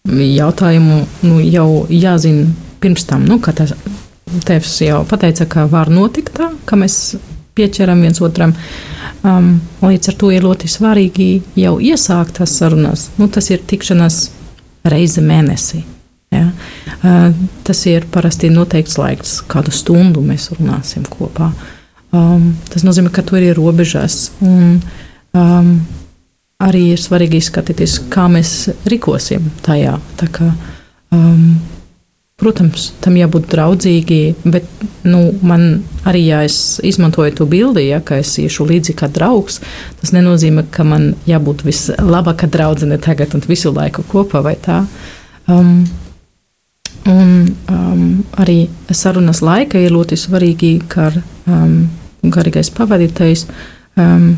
jautājumu 0.03 0.97
nu, 1.23 1.37
jau 1.47 1.85
jāzina 1.87 2.43
pirms 2.83 3.05
tam. 3.07 3.23
Nu, 3.27 3.37
tas 3.39 3.71
tevs 4.43 4.73
jau 4.83 4.99
pateica, 5.07 5.47
ka 5.47 5.63
var 5.71 5.91
notikt 5.91 6.35
tā, 6.35 6.49
ka 6.67 6.79
mēs 6.79 7.15
pieķeram 7.55 8.03
viens 8.03 8.19
otram. 8.23 8.53
Um, 9.23 9.61
līdz 9.79 10.11
ar 10.11 10.19
to 10.19 10.31
ir 10.35 10.45
ļoti 10.45 10.69
svarīgi 10.71 11.29
jau 11.63 11.77
iesākt 11.79 12.41
tās 12.41 12.57
sarunas. 12.59 13.07
Nu, 13.17 13.31
tas 13.31 13.47
ir 13.53 13.63
tikšanās 13.63 14.25
reize 14.91 15.23
mēnesī. 15.23 15.85
Tas 17.01 17.83
ir 17.85 18.07
parasti 18.11 18.49
noteikts 18.49 18.97
laiks, 18.97 19.37
kādu 19.49 19.73
stundu 19.75 20.23
mēs 20.25 20.49
runāsim 20.55 21.05
kopā. 21.11 21.51
Um, 22.15 22.53
tas 22.71 22.85
nozīmē, 22.87 23.11
ka 23.13 23.21
tur 23.27 23.43
ir 23.43 23.57
robežas. 23.59 24.31
Un, 24.41 24.79
um, 25.37 25.71
arī 26.63 26.83
ir 26.95 27.01
svarīgi 27.01 27.41
skatīties, 27.43 27.99
kā 28.13 28.27
mēs 28.31 28.53
rīkosim 28.89 29.51
tajā. 29.65 29.97
Tā 30.17 30.29
kā, 30.33 30.47
um, 31.13 31.59
protams, 32.39 32.91
tam 33.03 33.19
jābūt 33.19 33.49
draudzīgi, 33.51 34.21
bet 34.47 34.65
nu, 35.05 35.27
man 35.45 35.83
arī, 36.07 36.23
ja 36.31 36.41
es 36.47 36.79
izmantoju 36.85 37.35
to 37.37 37.49
bildi, 37.49 37.89
ja 37.91 38.01
es 38.17 38.33
iešu 38.41 38.65
līdzi 38.71 38.97
kā 38.97 39.11
draugs, 39.13 39.61
tas 40.01 40.15
nenozīmē, 40.15 40.65
ka 40.71 40.87
man 40.87 41.11
jābūt 41.29 41.65
vislabākā 41.67 42.49
draudzene 42.49 42.97
tagad 42.97 43.37
un 43.37 43.45
visu 43.45 43.73
laiku 43.75 44.05
kopā 44.07 44.41
vai 44.45 44.57
tā. 44.57 44.85
Um, 45.47 45.85
un 47.07 47.47
um, 47.71 48.03
arī 48.39 48.67
sarunas 48.91 49.41
laika 49.45 49.79
ir 49.79 49.95
ļoti 49.95 50.17
svarīgi, 50.19 50.73
ka 50.91 51.09
um, 51.47 51.87
garīgais 52.23 52.69
pavadītājs 52.75 53.45
um, 53.99 54.35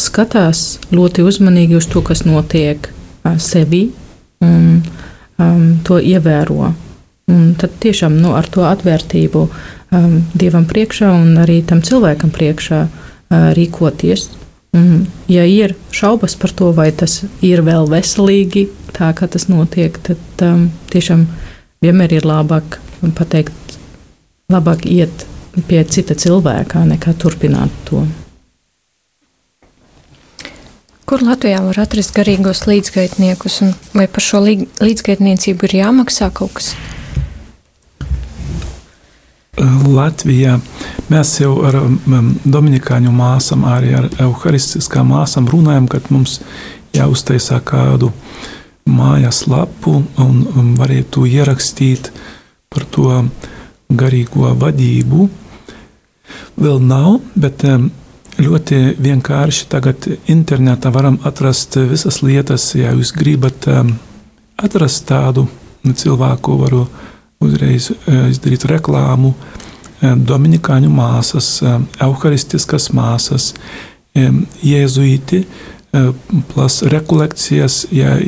skatās 0.00 0.64
ļoti 0.94 1.24
uzmanīgi 1.26 1.78
uz 1.78 1.88
to, 1.90 2.02
kas 2.06 2.24
notiek 2.26 2.88
uh, 2.90 3.34
sevi 3.38 3.88
un 4.44 4.82
um, 5.38 5.66
to 5.86 5.98
ievēro. 5.98 6.72
Un 7.32 7.44
tad 7.58 7.78
tiešām 7.80 8.18
nu, 8.20 8.34
ar 8.36 8.46
to 8.52 8.66
atvērtību 8.68 9.44
um, 9.48 10.16
Dievam 10.36 10.66
priekšā 10.68 11.10
un 11.14 11.38
arī 11.42 11.62
tam 11.66 11.82
cilvēkam 11.82 12.32
priekšā 12.34 12.80
uh, 12.84 13.50
rīkoties. 13.56 14.28
Un, 14.74 15.06
ja 15.30 15.44
ir 15.46 15.76
šaubas 15.94 16.34
par 16.36 16.50
to, 16.50 16.72
vai 16.74 16.90
tas 16.92 17.22
ir 17.46 17.62
vēl 17.62 17.86
veselīgi, 17.90 18.66
tā 18.94 19.12
kā 19.16 19.28
tas 19.30 19.46
notiek, 19.48 19.96
tad 20.02 20.44
um, 20.44 20.66
tiešām 20.90 21.24
vienmēr 21.84 22.18
ir 22.18 22.26
labāk 22.28 22.78
pateikt, 23.18 23.78
labāk 24.52 24.86
iet 24.88 25.26
pie 25.68 25.82
cita 25.84 26.16
cilvēka 26.18 26.84
nekā 26.88 27.14
turpināt 27.20 27.72
to. 27.88 28.04
Kur 31.04 31.20
Latvijā 31.20 31.60
var 31.60 31.82
atrast 31.82 32.14
garīgos 32.16 32.64
līdzgaitniekus, 32.64 33.60
un 33.66 33.74
vai 33.92 34.06
par 34.08 34.24
šo 34.24 34.40
līdzgaitniecību 34.46 35.68
ir 35.68 35.76
jāmaksā 35.82 36.30
kaut 36.32 36.56
kas? 36.56 36.72
Latvijā 39.84 40.56
mēs 41.12 41.36
jau 41.42 41.52
ar 41.68 41.76
um, 41.84 42.32
Dominikāņu 42.42 43.12
māsām, 43.14 43.68
arī 43.68 43.92
ar 44.00 44.08
Euharistiskām 44.24 45.12
māsām 45.12 45.46
runājam, 45.52 45.86
kad 45.92 46.08
mums 46.10 46.40
jāuztaisā 46.96 47.60
kādu 47.68 48.08
mājas 48.08 48.53
lapu 49.48 50.02
un 50.20 50.44
um, 50.44 50.74
varētu 50.76 51.24
ierakstīt 51.26 52.10
par 52.68 52.84
to 52.92 53.24
garīgo 53.88 54.52
vadību. 54.60 55.28
Vēl 56.60 56.80
nav, 56.84 57.20
bet 57.34 57.64
um, 57.68 57.90
ļoti 58.40 58.96
vienkārši 59.00 59.68
tagad 59.72 60.08
internetā 60.28 60.92
varam 60.92 61.18
atrast 61.24 61.78
visas 61.90 62.20
lietas. 62.22 62.74
Ja 62.74 62.92
jūs 62.92 63.14
gribat 63.16 63.68
um, 63.72 63.94
atrast 64.56 65.06
tādu 65.08 65.46
cilvēku, 65.84 66.58
varu 66.60 66.84
uzreiz 67.40 67.90
uh, 67.90 68.28
izdarīt 68.28 68.66
reklāmu. 68.68 69.34
Um, 70.04 70.24
Dominikāņu 70.28 70.90
māsas, 70.92 71.62
evaharistiskas 71.64 72.90
māsas, 72.92 73.54
jēzuīti, 74.14 75.40
uh, 75.46 76.10
plus 76.52 76.82
rekolekcijas, 76.92 77.86
ja 77.94 78.18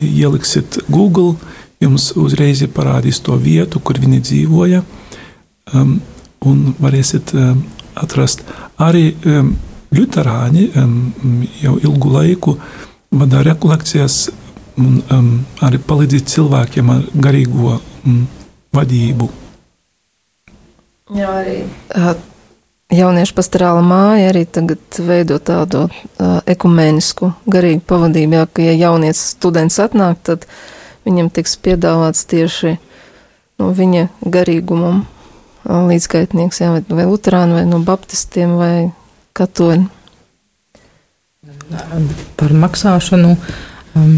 ieliksiet 0.00 0.78
Google, 0.88 1.34
jums 1.80 2.10
uzreiz 2.16 2.62
parādīs 2.74 3.20
to 3.24 3.36
vietu, 3.40 3.80
kur 3.80 4.00
viņi 4.00 4.20
dzīvoja, 4.20 4.82
um, 5.74 5.98
un 6.46 6.74
varēsiet 6.80 7.34
um, 7.34 7.64
atrast 7.94 8.44
arī 8.78 9.10
um, 9.26 9.56
Lutāņi 9.90 10.68
um, 10.78 10.92
jau 11.58 11.72
ilgu 11.82 12.12
laiku 12.14 12.52
vada 13.10 13.40
rekolekcijas 13.42 14.28
un 14.78 15.00
um, 15.10 15.30
arī 15.66 15.80
palīdzēt 15.82 16.30
cilvēkiem 16.30 16.92
ar 16.94 17.02
garīgo 17.26 17.80
um, 18.06 18.20
vadību. 18.76 19.30
Jā, 21.10 21.32
arī. 21.42 21.56
Jauniešu 22.90 23.36
pastorāla 23.36 23.82
māja 23.86 24.32
arī 24.32 24.42
tagad 24.50 24.96
veido 25.06 25.36
tādu 25.38 25.84
uh, 25.86 26.40
ekumēnisku 26.50 27.28
garīgu 27.46 27.84
pavadību. 27.86 28.34
Jā, 28.34 28.46
ka, 28.50 28.64
ja 28.66 28.72
jaunietis 28.74 29.20
students 29.36 29.78
atnāk, 29.78 30.18
tad 30.26 30.46
viņam 31.06 31.28
tiks 31.30 31.54
piedāvāts 31.62 32.26
tieši 32.30 32.72
no 33.62 33.68
viņa 33.76 34.08
garīgumam 34.26 35.04
uh, 35.04 35.84
līdzgaitnieks, 35.86 36.58
jā, 36.64 36.72
vai, 36.74 36.82
vai 36.88 37.06
luterāni, 37.06 37.60
vai 37.60 37.68
no 37.70 37.78
baptistiem, 37.86 38.56
vai 38.58 38.74
katoļi. 39.38 39.86
Par 42.40 42.56
maksāšanu 42.64 43.36
um, 43.36 44.16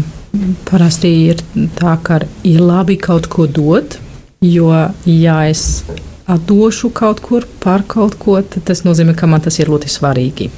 parasti 0.71 1.11
ir 1.27 1.45
tā, 1.77 1.93
ka 2.01 2.23
ir 2.41 2.65
labi 2.65 2.97
kaut 2.97 3.29
ko 3.29 3.45
dot, 3.45 3.99
jo, 4.41 4.71
ja 5.05 5.37
es 5.45 5.83
atdošu 6.29 6.89
kaut 6.95 7.21
kur 7.23 7.45
par 7.63 7.83
kaut 7.87 8.17
ko, 8.19 8.39
tad 8.41 8.65
tas 8.69 8.83
nozīmē, 8.85 9.15
ka 9.17 9.27
man 9.29 9.43
tas 9.43 9.59
ir 9.59 9.71
ļoti 9.71 9.91
svarīgi. 9.91 10.49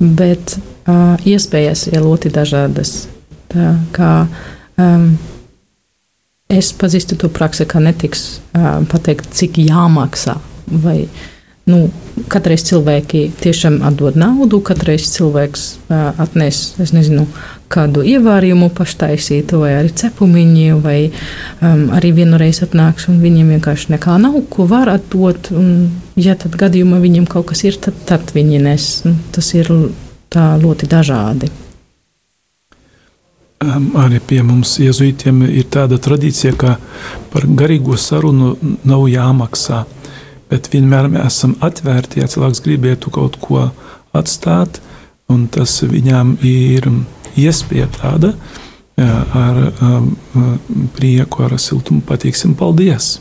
Bet 0.00 0.56
uh, 0.56 1.16
iespējas 1.28 1.86
ir 1.92 2.00
ļoti 2.04 2.32
dažādas. 2.34 3.04
Tā 3.50 3.74
kā 3.94 4.12
um, 4.80 5.10
es 6.50 6.72
pazīstu 6.76 7.18
to 7.20 7.30
praksi, 7.32 7.66
ka 7.68 7.82
netiks 7.82 8.40
uh, 8.54 8.80
pateikt, 8.90 9.30
cik 9.36 9.60
jāmaksā. 9.62 10.38
Vai, 10.70 11.04
nu, 11.70 11.84
katreiz 12.30 12.64
cilvēki 12.68 13.28
tiešām 13.40 13.80
atdod 13.86 14.18
naudu, 14.20 14.60
katreiz 14.66 15.06
cilvēks 15.14 15.64
uh, 15.88 16.10
atnes, 16.20 16.60
es 16.82 16.92
nezinu, 16.96 17.26
kādu 17.70 18.02
ievārījumu 18.06 18.70
paštaisītu, 18.74 19.60
vai 19.62 19.72
arī 19.78 19.92
cepumiņi, 20.02 20.66
vai 20.82 20.98
um, 21.06 21.86
arī 21.96 22.12
vienreiz 22.18 22.62
atnāks, 22.66 23.06
un 23.10 23.22
viņiem 23.22 23.54
vienkārši 23.56 23.94
nekā 23.94 24.18
nav, 24.22 24.36
ko 24.50 24.66
var 24.70 24.90
atdot. 24.96 25.52
Un, 25.54 25.88
ja 26.18 26.36
tad 26.38 26.58
gadījumā 26.60 27.00
viņiem 27.02 27.30
kaut 27.30 27.50
kas 27.52 27.64
ir, 27.68 27.78
tad, 27.78 27.98
tad 28.10 28.34
viņi 28.34 28.62
nes. 28.66 28.92
Nu, 29.06 29.16
tas 29.34 29.54
ir 29.54 29.70
tā 30.30 30.52
ļoti 30.60 30.90
dažādi. 30.90 31.50
Arī 33.60 34.22
pie 34.24 34.38
mums, 34.40 34.78
jēzuītiem, 34.80 35.42
ir 35.52 35.66
tāda 35.68 35.98
tradīcija, 36.00 36.54
ka 36.56 36.78
par 37.28 37.44
garīgo 37.44 37.98
sarunu 38.00 38.54
nav 38.88 39.04
jāmaksā. 39.12 39.82
Bet 40.50 40.70
vienmēr 40.72 41.08
mēs 41.12 41.36
esam 41.36 41.54
atvērti, 41.62 42.20
ja 42.20 42.28
cilvēks 42.30 42.62
gribētu 42.64 43.12
kaut 43.14 43.38
ko 43.42 43.68
atstāt, 44.16 44.80
un 45.30 45.46
tas 45.52 45.76
viņām 45.86 46.34
ir 46.42 46.88
iespēja 47.38 47.86
tāda 47.94 48.32
jā, 48.98 49.12
ar 49.38 49.60
um, 49.70 50.10
prieku, 50.96 51.46
ar 51.46 51.54
siltumu 51.62 52.02
patīksim 52.06 52.56
paldies. 52.58 53.18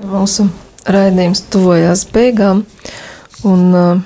Mūsu 0.00 0.48
raidījums 0.90 1.44
tuvojas 1.52 2.06
beigām. 2.10 2.64
Un, 3.44 3.64
uh, 3.76 4.00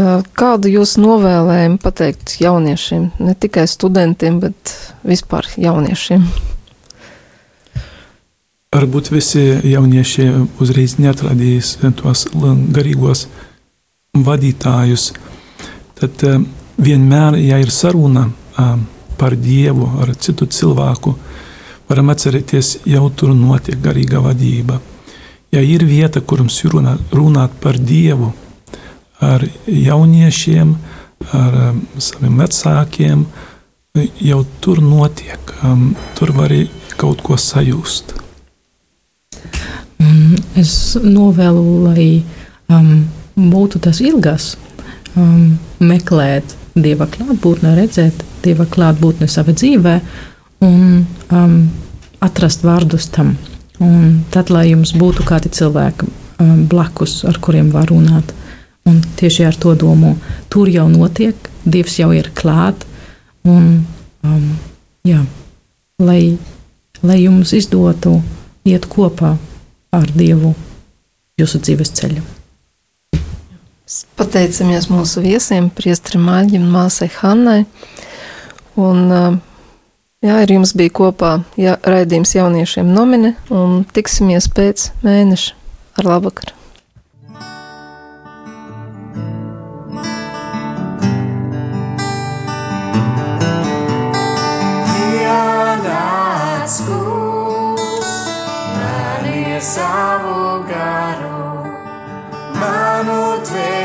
uh, 0.00 0.12
kādu 0.32 0.72
jūs 0.72 0.96
novēlējumu 1.00 1.80
pateikt 1.82 2.38
jauniešiem, 2.40 3.10
ne 3.20 3.36
tikai 3.36 3.68
studentiem, 3.68 4.40
bet 4.42 4.74
vispār 5.06 5.46
jauniešiem? 5.60 6.24
Varbūt 8.68 9.08
visi 9.08 9.40
jaunieši 9.64 10.26
uzreiz 10.60 10.98
neatradīs 11.00 11.78
tos 11.96 12.26
garīgos 12.76 13.22
vadītājus. 14.12 15.06
Tad 15.96 16.24
eh, 16.28 16.42
vienmēr, 16.76 17.38
ja 17.40 17.56
ir 17.62 17.72
saruna 17.72 18.26
eh, 18.28 18.74
par 19.16 19.38
Dievu 19.40 19.88
ar 20.02 20.12
citu 20.20 20.50
cilvēku, 20.52 21.14
varam 21.88 22.12
atcerēties, 22.12 22.74
jau 22.92 23.08
tur 23.16 23.32
notiek 23.32 23.80
garīga 23.80 24.20
vadība. 24.20 24.82
Ja 25.48 25.64
ir 25.64 25.86
vieta, 25.88 26.20
kur 26.20 26.44
mums 26.44 26.60
ir 26.60 26.76
runāt, 26.76 27.00
runāt 27.16 27.56
par 27.64 27.80
Dievu 27.80 28.34
ar 29.24 29.48
jauniešiem, 29.64 30.76
ar 31.34 31.60
um, 31.70 31.82
saviem 31.96 32.36
vecākiem, 32.44 33.24
jau 34.22 34.44
tur 34.60 34.84
notiek. 34.84 35.56
Tur 36.20 36.36
var 36.36 36.52
arī 36.52 36.66
kaut 37.00 37.24
ko 37.24 37.40
sajust. 37.40 38.18
Mm, 39.98 40.36
Es 40.58 40.96
novēlu, 40.98 41.64
lai 41.86 42.06
um, 42.72 43.04
būtu 43.38 43.78
tas 43.82 44.00
ilgas, 44.02 44.56
um, 45.14 45.58
meklēt 45.78 46.56
dieva 46.74 47.06
klātbūtni, 47.10 47.74
redzēt 47.78 48.24
dieva 48.42 48.66
klātbūtni 48.66 49.28
savā 49.30 49.54
dzīvē 49.54 49.94
un 50.66 51.04
um, 51.30 51.54
atrast 52.24 52.66
vārdus 52.66 53.06
tam. 53.14 53.36
Un 53.78 54.24
tad, 54.34 54.50
lai 54.50 54.72
jums 54.72 54.94
būtu 54.98 55.26
kādi 55.28 55.52
cilvēki 55.54 56.08
um, 56.42 56.64
blakus, 56.70 57.20
ar 57.28 57.38
kuriem 57.42 57.70
var 57.74 57.90
runāt. 57.92 58.34
Un 58.88 58.98
tieši 59.20 59.46
ar 59.46 59.58
to 59.60 59.76
domu, 59.78 60.16
tur 60.50 60.70
jau 60.72 60.88
notiek, 60.90 61.36
Dievs 61.68 61.98
jau 62.00 62.08
ir 62.16 62.30
klāt. 62.34 62.86
Un, 63.46 63.84
um, 64.24 64.44
jā, 65.06 65.20
lai, 66.00 66.38
lai 67.04 67.18
jums 67.20 67.52
izdotu 67.54 68.14
iet 68.66 68.88
kopā 68.88 69.36
ar 69.94 70.10
Dievu 70.14 70.54
jūsu 71.38 71.60
dzīves 71.62 71.92
ceļu. 71.98 72.24
Pateicamies 74.18 74.90
mūsu 74.92 75.22
viesiem, 75.24 75.70
Priestrim 75.72 76.26
Maļģim 76.28 76.66
māsai 76.68 77.08
Hannai. 77.20 77.62
Un, 78.78 79.00
uh, 79.08 79.38
jā, 80.24 80.36
ar 80.42 80.52
jums 80.52 80.74
bija 80.76 80.92
kopā 81.00 81.32
jā, 81.58 81.78
raidījums 81.88 82.36
jauniešiem 82.36 82.92
nomine, 82.92 83.32
un 83.48 83.82
tiksimies 83.96 84.50
pēc 84.52 84.90
mēneša 85.06 85.56
ar 85.98 86.12
labvakaru. 86.12 86.57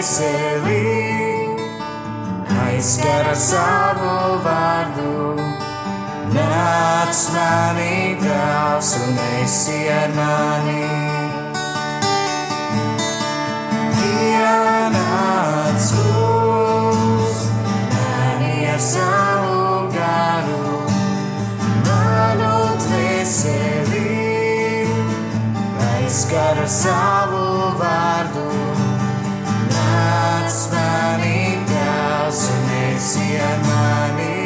Dvēseli, 0.04 1.48
aizskara 2.60 3.36
savu 3.40 4.16
vārdu. 4.44 5.36
Nāc 6.34 7.22
mani 7.32 8.18
tās 8.20 8.90
un 9.00 9.22
esi 9.44 9.78
ar 9.96 10.12
mani. 10.18 10.90
Ienāc 14.10 15.88
kungs, 15.96 17.46
mani 17.94 18.68
ar 18.74 18.84
savu 18.90 19.88
garu, 19.96 20.84
manu 21.88 22.52
dvēseli, 22.84 24.20
aizskara 25.94 26.68
savu 26.68 27.48
vārdu 27.80 28.63
mani 30.74 31.60
tās 31.74 32.48
un 32.56 32.72
esi 32.84 33.28
ar 33.50 33.60
mani. 33.68 34.43